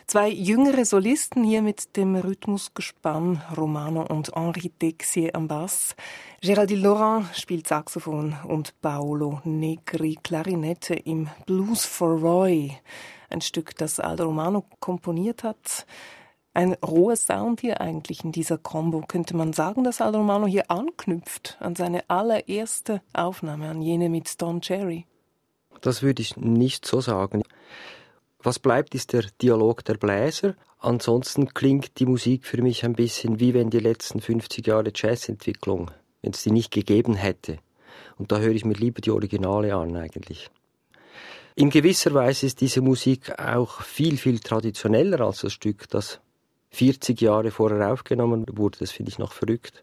Zwei 0.06 0.30
jüngere 0.30 0.86
Solisten 0.86 1.44
hier 1.44 1.64
mit 1.64 1.98
dem 1.98 2.16
Rhythmusgespann 2.16 3.42
Romano 3.58 4.06
und 4.06 4.36
Henri 4.36 4.70
Dexier 4.70 5.36
am 5.36 5.48
Bass. 5.48 5.96
Géraldine 6.44 6.82
Laurent 6.82 7.26
spielt 7.36 7.68
Saxophon 7.68 8.36
und 8.48 8.80
Paolo 8.80 9.42
Negri 9.46 10.20
Klarinette 10.22 10.94
im 10.94 11.30
Blues 11.48 11.84
for 11.84 12.10
Roy. 12.10 12.78
Ein 13.32 13.42
Stück, 13.42 13.76
das 13.78 14.00
Aldo 14.00 14.26
Romano 14.26 14.66
komponiert 14.80 15.44
hat. 15.44 15.88
Ein 16.56 16.74
roher 16.86 17.16
Sound 17.16 17.62
hier 17.62 17.82
eigentlich 17.82 18.24
in 18.24 18.32
dieser 18.32 18.60
Combo. 18.60 19.04
Könnte 19.08 19.36
man 19.36 19.54
sagen, 19.54 19.84
dass 19.84 20.02
Aldo 20.02 20.20
Romano 20.20 20.46
hier 20.46 20.70
anknüpft 20.70 21.58
an 21.60 21.76
seine 21.76 22.08
allererste 22.10 23.02
Aufnahme, 23.12 23.70
an 23.70 23.82
jene 23.82 24.10
mit 24.10 24.40
Don 24.40 24.62
Cherry? 24.62 25.08
Das 25.82 26.04
würde 26.04 26.22
ich 26.22 26.38
nicht 26.38 26.86
so 26.86 27.02
sagen. 27.02 27.42
Was 28.40 28.60
bleibt, 28.60 28.94
ist 28.94 29.14
der 29.14 29.24
Dialog 29.42 29.84
der 29.84 29.96
Bläser. 29.96 30.56
Ansonsten 30.78 31.54
klingt 31.54 32.00
die 32.00 32.06
Musik 32.06 32.46
für 32.46 32.62
mich 32.62 32.86
ein 32.86 32.94
bisschen 32.94 33.40
wie 33.40 33.54
wenn 33.54 33.70
die 33.70 33.80
letzten 33.80 34.22
50 34.22 34.68
Jahre 34.68 34.92
Jazzentwicklung, 34.94 35.90
wenn 36.22 36.34
es 36.34 36.44
die 36.44 36.52
nicht 36.52 36.72
gegeben 36.72 37.16
hätte. 37.16 37.58
Und 38.18 38.32
da 38.32 38.40
höre 38.40 38.52
ich 38.52 38.66
mir 38.66 38.74
lieber 38.74 39.02
die 39.02 39.12
Originale 39.12 39.74
an 39.76 39.96
eigentlich. 39.96 40.52
In 41.56 41.70
gewisser 41.70 42.14
Weise 42.14 42.46
ist 42.46 42.62
diese 42.62 42.82
Musik 42.82 43.40
auch 43.40 43.82
viel, 43.82 44.18
viel 44.18 44.40
traditioneller 44.40 45.22
als 45.22 45.42
das 45.42 45.54
Stück, 45.54 45.88
das 45.90 46.20
40 46.74 47.22
Jahre 47.22 47.52
vorher 47.52 47.94
aufgenommen 47.94 48.46
wurde. 48.52 48.80
Das 48.80 48.92
finde 48.92 49.12
ich 49.12 49.20
noch 49.20 49.32
verrückt. 49.32 49.82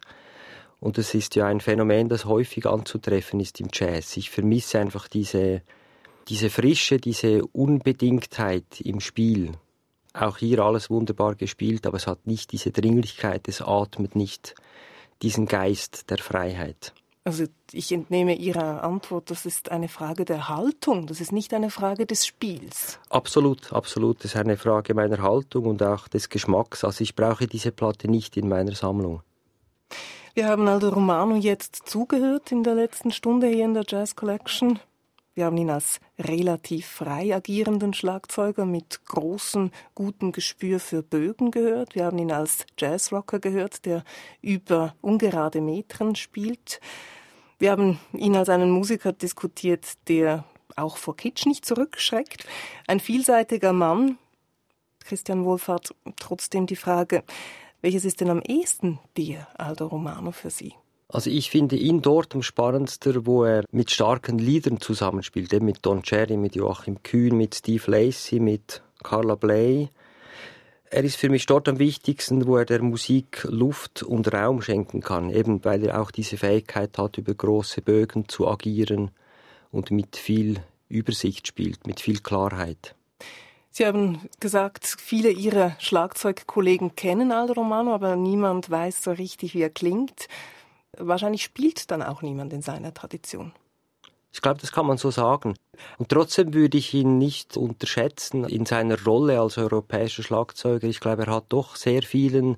Und 0.80 0.98
es 0.98 1.14
ist 1.14 1.36
ja 1.36 1.46
ein 1.46 1.60
Phänomen, 1.60 2.08
das 2.08 2.24
häufig 2.24 2.66
anzutreffen 2.66 3.38
ist 3.40 3.60
im 3.60 3.68
Jazz. 3.72 4.16
Ich 4.16 4.30
vermisse 4.30 4.78
einfach 4.78 5.08
diese, 5.08 5.62
diese 6.28 6.50
Frische, 6.50 6.98
diese 6.98 7.44
Unbedingtheit 7.46 8.80
im 8.80 9.00
Spiel. 9.00 9.52
Auch 10.12 10.38
hier 10.38 10.60
alles 10.60 10.90
wunderbar 10.90 11.36
gespielt, 11.36 11.86
aber 11.86 11.98
es 11.98 12.06
hat 12.06 12.26
nicht 12.26 12.50
diese 12.52 12.72
Dringlichkeit, 12.72 13.46
es 13.46 13.62
atmet 13.62 14.16
nicht 14.16 14.54
diesen 15.22 15.46
Geist 15.46 16.10
der 16.10 16.18
Freiheit. 16.18 16.92
Also 17.24 17.44
ich 17.72 17.92
entnehme 17.92 18.34
Ihrer 18.34 18.82
Antwort, 18.82 19.30
das 19.30 19.44
ist 19.44 19.70
eine 19.70 19.88
Frage 19.88 20.24
der 20.24 20.48
Haltung, 20.48 21.06
das 21.06 21.20
ist 21.20 21.32
nicht 21.32 21.52
eine 21.52 21.70
Frage 21.70 22.06
des 22.06 22.26
Spiels. 22.26 22.98
Absolut, 23.10 23.72
absolut. 23.72 24.18
Das 24.18 24.34
ist 24.34 24.36
eine 24.36 24.56
Frage 24.56 24.94
meiner 24.94 25.22
Haltung 25.22 25.66
und 25.66 25.82
auch 25.82 26.08
des 26.08 26.30
Geschmacks. 26.30 26.82
Also 26.82 27.02
ich 27.02 27.14
brauche 27.14 27.46
diese 27.46 27.72
Platte 27.72 28.08
nicht 28.08 28.38
in 28.38 28.48
meiner 28.48 28.74
Sammlung. 28.74 29.22
Wir 30.32 30.48
haben 30.48 30.66
Aldo 30.66 30.88
Romano 30.88 31.36
jetzt 31.36 31.82
zugehört 31.86 32.52
in 32.52 32.62
der 32.62 32.74
letzten 32.74 33.10
Stunde 33.10 33.48
hier 33.48 33.64
in 33.66 33.74
der 33.74 33.84
Jazz 33.86 34.16
Collection. 34.16 34.78
Wir 35.34 35.44
haben 35.44 35.56
ihn 35.56 35.70
als 35.70 36.00
relativ 36.18 36.86
frei 36.86 37.34
agierenden 37.34 37.94
Schlagzeuger 37.94 38.66
mit 38.66 39.04
großem, 39.06 39.70
gutem 39.94 40.32
Gespür 40.32 40.80
für 40.80 41.02
Bögen 41.02 41.50
gehört. 41.50 41.94
Wir 41.94 42.06
haben 42.06 42.18
ihn 42.18 42.32
als 42.32 42.66
Jazzrocker 42.78 43.38
gehört, 43.38 43.86
der 43.86 44.02
über 44.42 44.96
ungerade 45.00 45.60
Metren 45.60 46.16
spielt. 46.16 46.80
Wir 47.58 47.70
haben 47.70 48.00
ihn 48.12 48.36
als 48.36 48.48
einen 48.48 48.70
Musiker 48.70 49.12
diskutiert, 49.12 50.08
der 50.08 50.44
auch 50.76 50.96
vor 50.96 51.16
Kitsch 51.16 51.46
nicht 51.46 51.64
zurückschreckt. 51.64 52.44
Ein 52.86 53.00
vielseitiger 53.00 53.72
Mann. 53.72 54.18
Christian 55.04 55.44
Wohlfahrt, 55.44 55.94
trotzdem 56.18 56.66
die 56.66 56.76
Frage, 56.76 57.24
welches 57.80 58.04
ist 58.04 58.20
denn 58.20 58.30
am 58.30 58.42
ehesten 58.42 58.98
dir, 59.16 59.46
Aldo 59.54 59.86
Romano, 59.86 60.32
für 60.32 60.50
Sie? 60.50 60.74
Also 61.12 61.28
ich 61.28 61.50
finde 61.50 61.76
ihn 61.76 62.02
dort 62.02 62.34
am 62.36 62.42
spannendsten, 62.42 63.26
wo 63.26 63.44
er 63.44 63.64
mit 63.72 63.90
starken 63.90 64.38
Liedern 64.38 64.80
zusammenspielt, 64.80 65.52
eben 65.52 65.66
mit 65.66 65.84
Don 65.84 66.02
Cherry, 66.02 66.36
mit 66.36 66.54
Joachim 66.54 67.02
Kühn, 67.02 67.36
mit 67.36 67.56
Steve 67.56 67.90
Lacey, 67.90 68.38
mit 68.38 68.80
Carla 69.02 69.34
Bley. 69.34 69.88
Er 70.88 71.02
ist 71.02 71.16
für 71.16 71.28
mich 71.28 71.46
dort 71.46 71.68
am 71.68 71.80
wichtigsten, 71.80 72.46
wo 72.46 72.56
er 72.56 72.64
der 72.64 72.82
Musik 72.82 73.44
Luft 73.48 74.04
und 74.04 74.32
Raum 74.32 74.62
schenken 74.62 75.00
kann, 75.00 75.30
eben 75.30 75.64
weil 75.64 75.84
er 75.84 76.00
auch 76.00 76.12
diese 76.12 76.36
Fähigkeit 76.36 76.96
hat, 76.96 77.18
über 77.18 77.34
große 77.34 77.82
Bögen 77.82 78.28
zu 78.28 78.46
agieren 78.46 79.10
und 79.72 79.90
mit 79.90 80.16
viel 80.16 80.60
Übersicht 80.88 81.46
spielt, 81.46 81.86
mit 81.88 82.00
viel 82.00 82.20
Klarheit. 82.20 82.94
Sie 83.70 83.86
haben 83.86 84.28
gesagt, 84.40 84.84
viele 84.84 85.30
Ihrer 85.30 85.76
Schlagzeugkollegen 85.78 86.96
kennen 86.96 87.30
Aldo 87.30 87.54
Romano, 87.54 87.94
aber 87.94 88.16
niemand 88.16 88.68
weiß 88.68 89.04
so 89.04 89.12
richtig, 89.12 89.54
wie 89.54 89.62
er 89.62 89.70
klingt. 89.70 90.26
Wahrscheinlich 90.98 91.42
spielt 91.42 91.90
dann 91.90 92.02
auch 92.02 92.22
niemand 92.22 92.52
in 92.52 92.62
seiner 92.62 92.92
Tradition. 92.92 93.52
Ich 94.32 94.42
glaube, 94.42 94.60
das 94.60 94.72
kann 94.72 94.86
man 94.86 94.96
so 94.96 95.10
sagen. 95.10 95.54
Und 95.98 96.08
trotzdem 96.08 96.54
würde 96.54 96.78
ich 96.78 96.94
ihn 96.94 97.18
nicht 97.18 97.56
unterschätzen 97.56 98.44
in 98.44 98.64
seiner 98.64 99.02
Rolle 99.02 99.40
als 99.40 99.58
europäischer 99.58 100.22
Schlagzeuger. 100.22 100.86
Ich 100.86 101.00
glaube, 101.00 101.26
er 101.26 101.34
hat 101.34 101.46
doch 101.48 101.74
sehr 101.74 102.02
vielen 102.02 102.56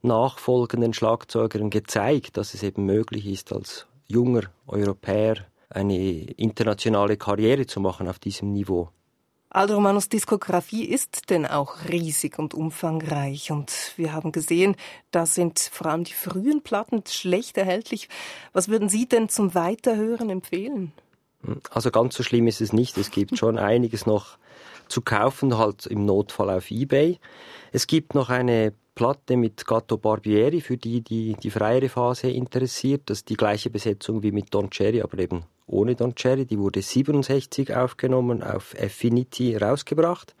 nachfolgenden 0.00 0.94
Schlagzeugern 0.94 1.70
gezeigt, 1.70 2.36
dass 2.36 2.54
es 2.54 2.62
eben 2.62 2.86
möglich 2.86 3.26
ist, 3.26 3.52
als 3.52 3.86
junger 4.06 4.44
Europäer 4.66 5.46
eine 5.68 5.98
internationale 5.98 7.16
Karriere 7.16 7.66
zu 7.66 7.80
machen 7.80 8.08
auf 8.08 8.18
diesem 8.18 8.52
Niveau. 8.52 8.90
Aldo 9.54 9.74
Romanos 9.74 10.08
Diskografie 10.08 10.86
ist 10.86 11.28
denn 11.28 11.44
auch 11.44 11.84
riesig 11.86 12.38
und 12.38 12.54
umfangreich 12.54 13.50
und 13.50 13.92
wir 13.96 14.14
haben 14.14 14.32
gesehen, 14.32 14.76
da 15.10 15.26
sind 15.26 15.58
vor 15.58 15.88
allem 15.88 16.04
die 16.04 16.14
frühen 16.14 16.62
Platten 16.62 17.04
schlecht 17.06 17.58
erhältlich. 17.58 18.08
Was 18.54 18.68
würden 18.68 18.88
Sie 18.88 19.06
denn 19.06 19.28
zum 19.28 19.54
Weiterhören 19.54 20.30
empfehlen? 20.30 20.92
Also 21.70 21.90
ganz 21.90 22.14
so 22.14 22.22
schlimm 22.22 22.46
ist 22.46 22.62
es 22.62 22.72
nicht. 22.72 22.96
Es 22.96 23.10
gibt 23.10 23.36
schon 23.36 23.58
einiges 23.58 24.06
noch 24.06 24.38
zu 24.88 25.02
kaufen, 25.02 25.58
halt 25.58 25.84
im 25.84 26.06
Notfall 26.06 26.48
auf 26.48 26.70
eBay. 26.70 27.18
Es 27.72 27.86
gibt 27.86 28.14
noch 28.14 28.30
eine 28.30 28.72
Platte 28.94 29.36
mit 29.36 29.66
Gatto 29.66 29.96
Barbieri, 29.96 30.60
für 30.60 30.76
die, 30.76 31.00
die 31.00 31.34
die 31.42 31.50
freiere 31.50 31.88
Phase 31.88 32.30
interessiert. 32.30 33.02
Das 33.06 33.18
ist 33.18 33.28
die 33.30 33.36
gleiche 33.36 33.70
Besetzung 33.70 34.22
wie 34.22 34.32
mit 34.32 34.52
Don 34.52 34.70
Cherry, 34.70 35.00
aber 35.00 35.18
eben 35.18 35.44
ohne 35.66 35.94
Don 35.94 36.14
Cherry. 36.14 36.44
Die 36.44 36.58
wurde 36.58 36.82
67 36.82 37.74
aufgenommen, 37.74 38.42
auf 38.42 38.74
Affinity 38.78 39.56
rausgebracht. 39.56 40.34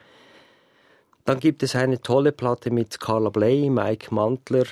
Dann 1.24 1.40
gibt 1.40 1.62
es 1.62 1.76
eine 1.76 2.00
tolle 2.00 2.32
Platte 2.32 2.70
mit 2.70 3.00
Carla 3.00 3.30
Bley, 3.30 3.70
Mike 3.70 4.12
Mantler, 4.12 4.64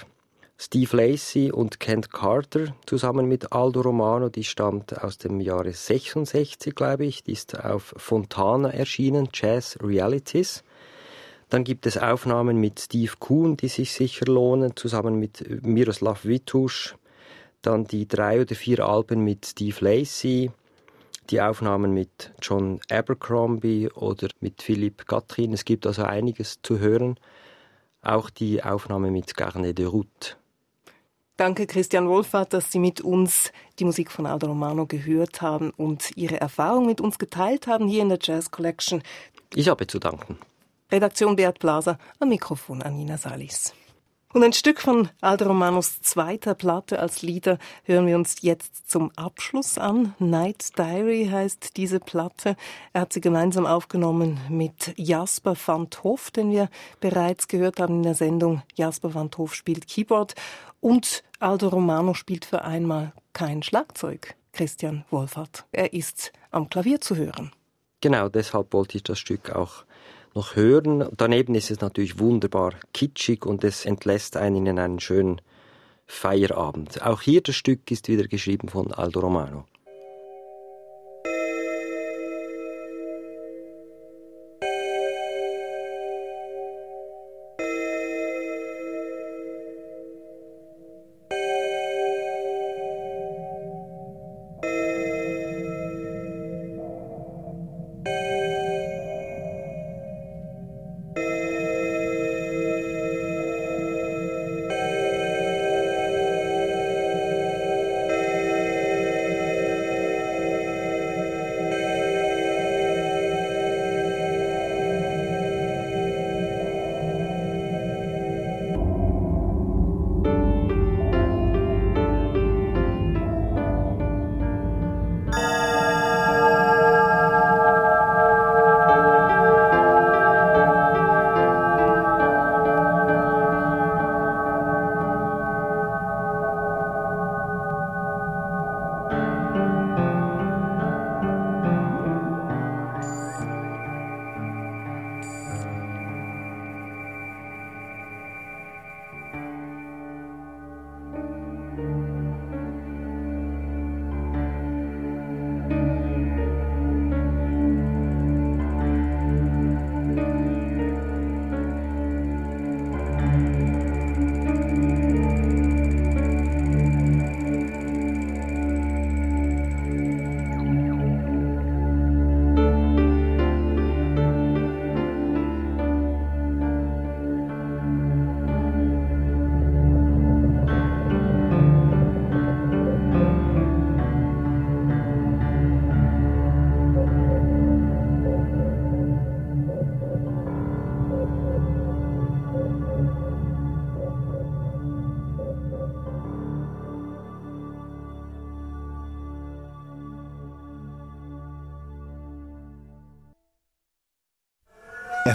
Steve 0.58 0.94
Lacey 0.94 1.50
und 1.50 1.80
Kent 1.80 2.12
Carter 2.12 2.74
zusammen 2.84 3.26
mit 3.28 3.50
Aldo 3.50 3.80
Romano. 3.80 4.28
Die 4.28 4.44
stammt 4.44 5.02
aus 5.02 5.16
dem 5.16 5.40
Jahre 5.40 5.72
66, 5.72 6.74
glaube 6.74 7.06
ich. 7.06 7.22
Die 7.22 7.32
ist 7.32 7.58
auf 7.58 7.94
Fontana 7.96 8.70
erschienen, 8.70 9.30
Jazz 9.32 9.78
Realities. 9.80 10.62
Dann 11.50 11.64
gibt 11.64 11.84
es 11.86 11.98
Aufnahmen 11.98 12.58
mit 12.58 12.78
Steve 12.78 13.12
Kuhn, 13.18 13.56
die 13.56 13.66
sich 13.66 13.92
sicher 13.92 14.26
lohnen, 14.26 14.76
zusammen 14.76 15.18
mit 15.18 15.64
Miroslav 15.64 16.24
Witusch, 16.24 16.94
dann 17.60 17.84
die 17.84 18.06
drei 18.06 18.40
oder 18.40 18.54
vier 18.54 18.86
Alben 18.86 19.24
mit 19.24 19.46
Steve 19.46 19.76
Lacey, 19.80 20.52
die 21.28 21.40
Aufnahmen 21.40 21.92
mit 21.92 22.32
John 22.40 22.80
Abercrombie 22.88 23.90
oder 23.90 24.28
mit 24.40 24.62
Philippe 24.62 25.04
Gatrin. 25.04 25.52
Es 25.52 25.64
gibt 25.64 25.86
also 25.86 26.04
einiges 26.04 26.60
zu 26.62 26.78
hören. 26.78 27.18
Auch 28.00 28.30
die 28.30 28.62
Aufnahme 28.62 29.10
mit 29.10 29.36
Garnet 29.36 29.76
de 29.76 29.86
Route. 29.86 30.36
Danke, 31.36 31.66
Christian 31.66 32.08
Wohlfahrt, 32.08 32.52
dass 32.52 32.70
Sie 32.70 32.78
mit 32.78 33.00
uns 33.00 33.50
die 33.78 33.84
Musik 33.84 34.10
von 34.10 34.26
Aldo 34.26 34.46
Romano 34.46 34.86
gehört 34.86 35.42
haben 35.42 35.70
und 35.70 36.16
Ihre 36.16 36.40
Erfahrung 36.40 36.86
mit 36.86 37.00
uns 37.00 37.18
geteilt 37.18 37.66
haben 37.66 37.88
hier 37.88 38.02
in 38.02 38.08
der 38.08 38.18
Jazz 38.20 38.50
Collection. 38.50 39.02
Ich 39.54 39.68
habe 39.68 39.86
zu 39.86 39.98
danken. 39.98 40.38
Redaktion 40.92 41.36
Beat 41.36 41.58
Blaser, 41.58 41.98
am 42.18 42.28
Mikrofon 42.30 42.82
Anina 42.82 43.16
Salis. 43.16 43.72
Und 44.32 44.44
ein 44.44 44.52
Stück 44.52 44.80
von 44.80 45.08
Aldo 45.20 45.46
Romanos 45.46 46.02
zweiter 46.02 46.54
Platte 46.54 47.00
als 47.00 47.22
Lieder 47.22 47.58
hören 47.82 48.06
wir 48.06 48.14
uns 48.14 48.42
jetzt 48.42 48.88
zum 48.88 49.10
Abschluss 49.16 49.76
an. 49.76 50.14
Night 50.20 50.78
Diary 50.78 51.28
heißt 51.30 51.76
diese 51.76 51.98
Platte. 51.98 52.54
Er 52.92 53.00
hat 53.00 53.12
sie 53.12 53.20
gemeinsam 53.20 53.66
aufgenommen 53.66 54.38
mit 54.48 54.94
Jasper 54.96 55.56
van 55.66 55.88
Hof, 56.04 56.30
den 56.30 56.52
wir 56.52 56.68
bereits 57.00 57.48
gehört 57.48 57.80
haben 57.80 57.96
in 57.96 58.02
der 58.04 58.14
Sendung. 58.14 58.62
Jasper 58.76 59.14
van 59.14 59.30
Hof 59.36 59.52
spielt 59.54 59.88
Keyboard 59.88 60.36
und 60.80 61.24
Aldo 61.40 61.68
Romano 61.68 62.14
spielt 62.14 62.44
für 62.44 62.62
einmal 62.62 63.12
kein 63.32 63.64
Schlagzeug. 63.64 64.36
Christian 64.52 65.04
Wolfert. 65.10 65.64
Er 65.72 65.92
ist 65.92 66.32
am 66.52 66.68
Klavier 66.68 67.00
zu 67.00 67.16
hören. 67.16 67.52
Genau, 68.00 68.28
deshalb 68.28 68.72
wollte 68.72 68.96
ich 68.96 69.02
das 69.02 69.18
Stück 69.18 69.50
auch 69.50 69.84
noch 70.34 70.56
hören. 70.56 71.08
Daneben 71.16 71.54
ist 71.54 71.70
es 71.70 71.80
natürlich 71.80 72.18
wunderbar 72.18 72.74
kitschig 72.92 73.46
und 73.46 73.64
es 73.64 73.84
entlässt 73.84 74.36
einen 74.36 74.66
in 74.66 74.78
einen 74.78 75.00
schönen 75.00 75.40
Feierabend. 76.06 77.02
Auch 77.02 77.22
hier 77.22 77.40
das 77.40 77.54
Stück 77.54 77.90
ist 77.90 78.08
wieder 78.08 78.26
geschrieben 78.26 78.68
von 78.68 78.92
Aldo 78.92 79.20
Romano. 79.20 79.64